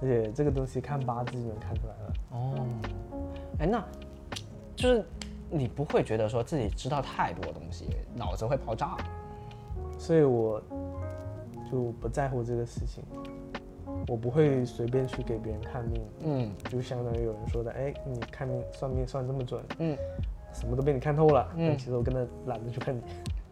[0.00, 2.14] 而且这个东西看八字就能看出来了。
[2.32, 2.66] 哦，
[3.60, 3.84] 哎，那
[4.74, 5.04] 就是
[5.48, 8.98] 你不会觉得说自己知道太多东西，脑子会爆炸吗？
[9.98, 10.60] 所以我
[11.70, 13.04] 就不在乎这个事情，
[14.08, 16.50] 我不会随便去给别人看命，嗯。
[16.68, 19.96] 就相当于有人说的，哎，你看命算命算这么准，嗯
[20.52, 23.00] 什么都被你看透了，嗯其实我根本懒得去看你，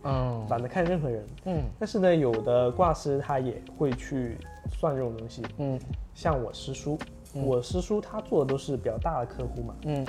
[0.05, 1.26] 嗯懒得看任何人。
[1.44, 1.62] 嗯。
[1.78, 4.36] 但是呢，有的卦师他也会去
[4.70, 5.78] 算这种东西，嗯。
[6.14, 6.98] 像我师叔，
[7.34, 10.05] 嗯我师叔他做的都是比较大的客户嘛，嗯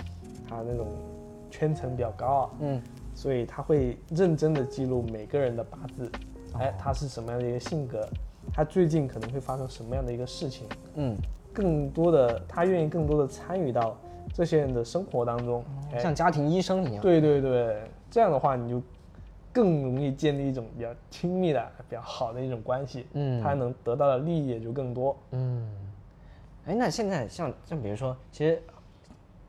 [0.49, 0.87] 他那种
[1.49, 2.81] 圈层比较高啊，嗯
[3.13, 6.11] 所以他会认真的记录每个人的八字，
[6.53, 8.05] 哦哎，他是什么样的一个性格，
[8.53, 11.15] 他最近可能会发生什么样的一个事情，嗯，
[11.53, 13.97] 更多的他愿意更多的参与到
[14.33, 17.01] 这些人的生活当中，哎，像家庭医生一样。
[17.01, 18.81] 对对对，这样的话你就
[19.53, 23.41] 更容易建立一种比较亲密的、比较好的一种关系，嗯。
[23.41, 25.17] 他能得到的利益也就更多。
[25.31, 25.67] 嗯，
[26.65, 28.61] 哎，那现在像像比如说，其实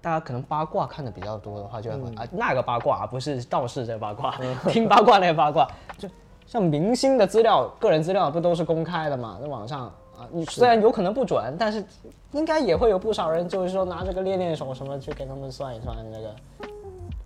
[0.00, 4.36] 大家可能八卦看的比较多的话，就会嗯、啊那个八卦，不是道士这八卦，
[4.68, 6.08] 听八卦那个八卦，就
[6.52, 11.82] 像明星的资料、个人资料不都是公开的嘛，在网上啊，你虽然有可能不准，但是
[12.32, 16.36] 应该也会有不少人就是说拿这个练练手什么去给他们算一算那个。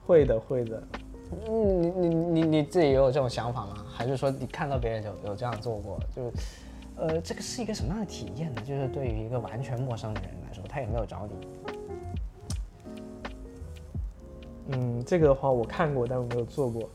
[0.06, 0.80] 会的，会的。
[1.48, 3.84] 嗯，你你你你自己也有这种想法吗？
[3.92, 5.98] 还是说你看到别人有有这样做过？
[6.14, 6.32] 就是，
[6.94, 8.62] 呃，这个是一个什么样的体验呢？
[8.64, 11.34] 就是对于一个完全陌生的人来说，他也没有找你。
[14.68, 16.88] 嗯，这个的话我看过，但我没有做过，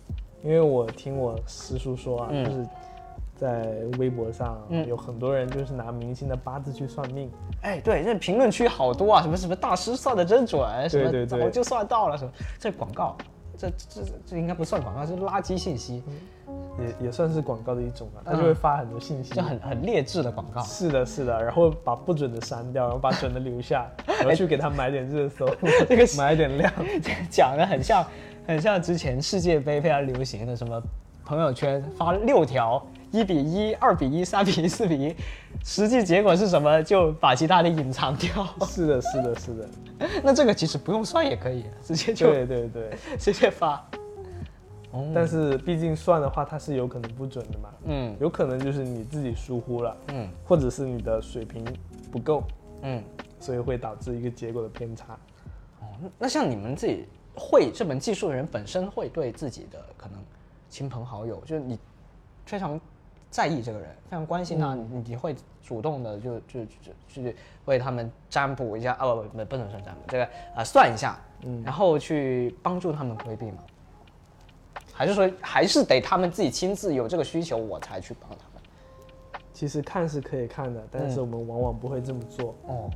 [0.43, 2.45] 因为我听我师叔说啊，嗯。
[2.45, 2.67] 就是
[3.35, 4.87] 在微博上嗯。
[4.87, 7.29] 有很多人就是拿明星的八字去算命，
[7.61, 13.17] 哎，对，这评论区好多啊，什么什么大师算的真准，什么对对早就算到了，什么这广告，
[13.57, 16.03] 这这这这应该不算广告，是垃圾信息，
[16.79, 20.61] 也也算是广告的一种啊，他就会发很多信息，就很很劣质的广告。
[20.61, 25.47] 是的，是的，然后把不准的删掉，然后把准的留下， 然后去给他买点热搜，
[25.89, 26.71] 这个买点量。
[27.31, 28.05] 讲的很像，
[28.51, 30.81] 很像之前世界杯非常流行的什么
[31.23, 35.15] 朋友圈发六条，一比一、二比一、三比一、四比一，
[35.63, 38.45] 实际结果是什么就把其他的隐藏掉。
[38.67, 39.69] 是的，是的，是的，
[40.21, 42.89] 那这个其实不用算也可以，直接就对对对。
[43.17, 43.81] 直接发。
[45.15, 51.63] 但是毕竟算的话，它是有可能不准的嘛，嗯有可能就是你自己疏忽了，嗯或者是你的水平
[52.11, 52.43] 不够，
[52.81, 53.01] 嗯，
[53.39, 55.13] 所以会导致一个结果的偏差。
[55.79, 55.87] 哦
[56.19, 57.05] 那像你们自己
[57.35, 60.19] 会这门技术的人，本身会对自己的可能
[60.69, 61.77] 亲朋好友，就是你
[62.45, 62.79] 非常
[63.29, 70.25] 在意这个人，非常关心他，你你会主动的就就就去为他们占卜一下，啊不不不能算占卜，这个
[70.55, 73.59] 啊、算一下，嗯然后去帮助他们规避吗？
[74.93, 79.41] 还是说还是得他们自己亲自有这个需求，我才去帮他们？
[79.53, 82.89] 其实看是可以看的，但是我们往往不会这么做，哦，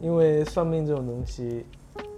[0.00, 1.64] 因为算命这种东西，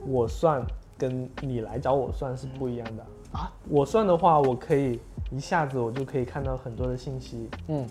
[0.06, 0.64] 我算
[1.02, 3.50] 跟你来找我算是不一样的啊。
[3.68, 5.00] 我算的话，我可以
[5.32, 7.84] 一下子我就可以看到很多的信息，嗯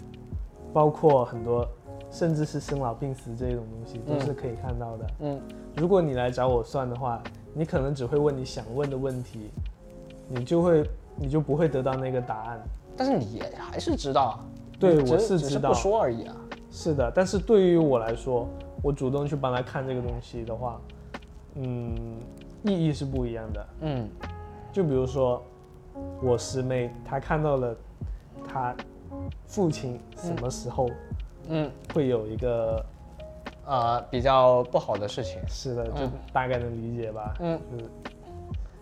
[0.71, 1.67] 包括很多
[2.09, 5.07] 甚至是生老病死这种东西都是可以看到的。
[5.19, 5.41] 嗯
[5.75, 7.21] 如果你来找我算的话，
[7.53, 9.49] 你可能只会问你想问的问题，
[10.29, 12.61] 你就会你就不会得到那个答案。
[12.95, 14.39] 但是你也还是知道啊，
[14.79, 16.35] 对我是知道只是不说而已啊。
[16.71, 18.47] 是的，但是对于我来说，
[18.81, 20.79] 我主动去帮他看这个东西的话，
[21.55, 21.93] 嗯，
[22.63, 23.67] 意义是不一样的。
[23.81, 24.09] 嗯
[24.71, 25.43] 就比如说，
[26.21, 27.75] 我师妹她看到了
[28.47, 28.75] 她
[29.45, 30.89] 父亲什么时候
[31.49, 32.85] 嗯会有一个，
[33.65, 35.41] 呃比较不好的事情。
[35.47, 37.33] 是的，就嗯大概能理解吧。
[37.39, 37.89] 嗯就是，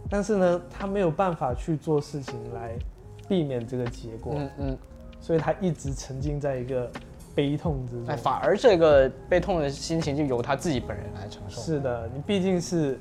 [0.09, 2.77] 但是呢，她没有办法去做事情来
[3.27, 4.77] 避免这个结果，嗯嗯
[5.19, 6.89] 所以她一直沉浸在一个
[7.33, 8.17] 悲痛之哎，中。
[8.23, 11.61] 反而这个悲痛的心情就由他自己本人来承受。
[11.61, 12.97] 是的，你毕竟是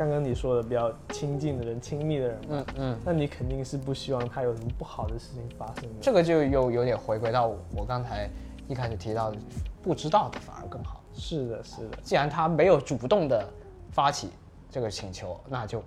[0.00, 5.90] 刚刚你说的比较亲近的人、亲密的人嘛，嗯嗯，那你肯定是不希望他有什么不好的事情发生的。
[6.00, 8.26] 这个就又有点回归到我刚才
[8.66, 9.36] 一开始提到的，
[9.82, 11.02] 不知道的反而更好。
[11.12, 13.46] 是的，是的，既然他没有主动的
[13.90, 14.30] 发起
[14.70, 15.84] 这个请求，那就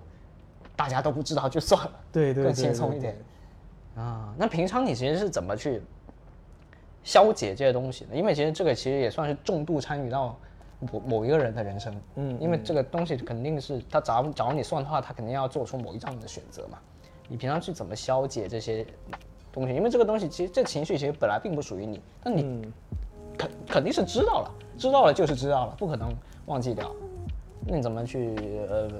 [0.76, 3.18] 大家都不知道就算了，对对对，更轻松一点。
[3.96, 4.32] 啊。
[4.38, 5.82] 那平常你其实是怎么去
[7.02, 8.14] 消解这些东西的？
[8.14, 10.38] 因为其实这个其实也算是重度参与到
[10.92, 16.78] 某某一个人的人生，嗯因为这个东西肯定是他找找你算的话，他肯定要做出某一样的选择嘛。
[17.28, 18.86] 你平常去怎么消解这些
[19.52, 19.74] 东西？
[19.74, 22.72] 因为这个东西其实这情绪其实本来并不属于你，但你嗯，
[23.38, 26.12] 肯肯定是知道了，知道了就是知道了，不可能
[26.46, 26.94] 忘记掉。
[27.66, 28.34] 那你怎么去
[28.68, 28.90] 呃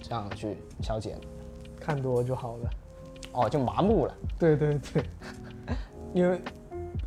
[0.00, 1.20] 这样去消解呢？
[1.78, 2.70] 看多就好了。
[3.32, 4.14] 哦，就麻木了。
[4.38, 5.04] 对对对，
[6.12, 6.40] 因为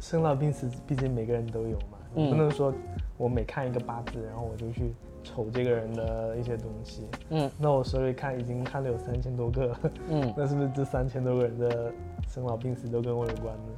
[0.03, 2.73] 生老病死，毕竟每个人都有嘛，你不嗯能说
[3.17, 4.93] 我每看一个八字，然后我就去
[5.23, 7.07] 瞅这个人的一些东西。
[7.29, 9.79] 嗯那我手里看已经看了有三千多个了，
[10.09, 11.89] 嗯 那是不是这三千多个人的
[12.27, 13.71] 生老病死都跟我有关呢？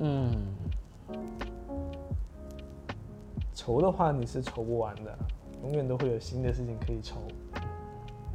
[0.00, 0.32] 嗯，
[3.54, 5.16] 愁的话你是愁不完的，
[5.62, 7.18] 永远都会有新的事情可以愁，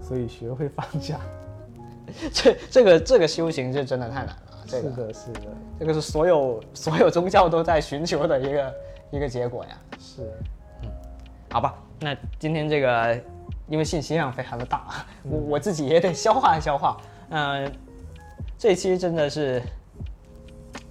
[0.02, 1.20] 所以学会放下。
[2.32, 4.44] 这这个这个修行是真的太难了。
[4.68, 5.42] 这个是的，是的，
[5.80, 8.76] 这个是所有所有宗教都在寻求的一个
[9.12, 9.78] 一个结果呀。
[10.00, 10.22] 是。
[10.84, 10.90] 嗯
[11.50, 13.22] 好吧，那今天这个
[13.68, 16.96] 因为信息量非常的大，我我自己也得消化消化。
[17.30, 17.70] 嗯、
[18.58, 19.62] 这期真的是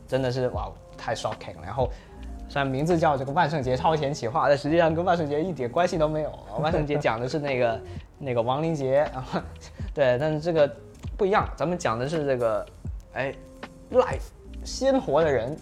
[0.06, 1.62] 真的是哇太 shocking 了。
[1.64, 1.90] 然后
[2.46, 6.38] 虽然名字叫这个万圣节超前企划，但实际上跟万圣节一点关系都没有。
[6.60, 7.80] 万圣节讲的是那个
[8.18, 9.42] 那个亡灵节啊，
[9.94, 10.70] 对，但是这个
[11.16, 12.66] 不一样，咱们讲的是这个
[13.14, 13.34] 哎
[13.90, 14.28] life
[14.64, 15.56] 鲜活的人，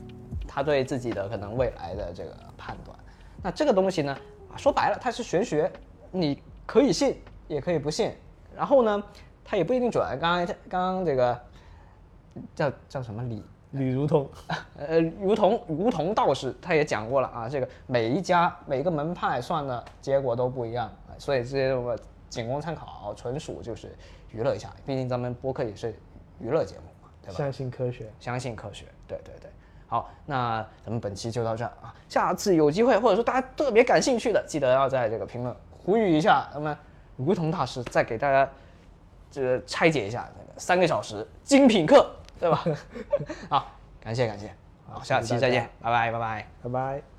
[0.46, 2.96] 他对自己的可能未来的这个判断。
[3.42, 4.12] 那这个东西呢，
[4.52, 5.70] 啊说白了，它是玄学，
[6.10, 7.16] 你可以信，
[7.46, 8.12] 也可以不信。
[8.56, 9.02] 然后呢，
[9.44, 10.04] 它也不一定准。
[10.20, 11.40] 刚刚刚刚这个
[12.54, 14.28] 叫叫什么李李如同，
[14.76, 21.96] 呃，如同如同道士他也讲过了啊，这个每一家每个门派算的结果都不一样，啊所以这些我
[22.28, 23.94] 仅供参考，纯属就是
[24.32, 24.70] 娱乐一下。
[24.84, 25.94] 毕竟咱们播客也是
[26.40, 26.97] 娱乐节目嘛，
[27.28, 27.38] 对吧？
[27.38, 28.10] 相信科学。
[28.18, 29.50] 相信科学，对对对。
[29.86, 31.94] 好，那咱们本期就到这儿啊。
[32.08, 36.78] 下次有机会，或者说大家特别感兴趣的，记得要在这个评论呼吁一下，那么
[37.16, 38.50] 梧桐大师再给大家
[39.30, 42.64] 这个拆解一下那个三个小时精品课，对吧？
[43.48, 44.52] 好，感谢感谢，
[44.86, 46.46] 好，下期再见，拜拜拜拜。
[46.62, 47.17] 拜拜。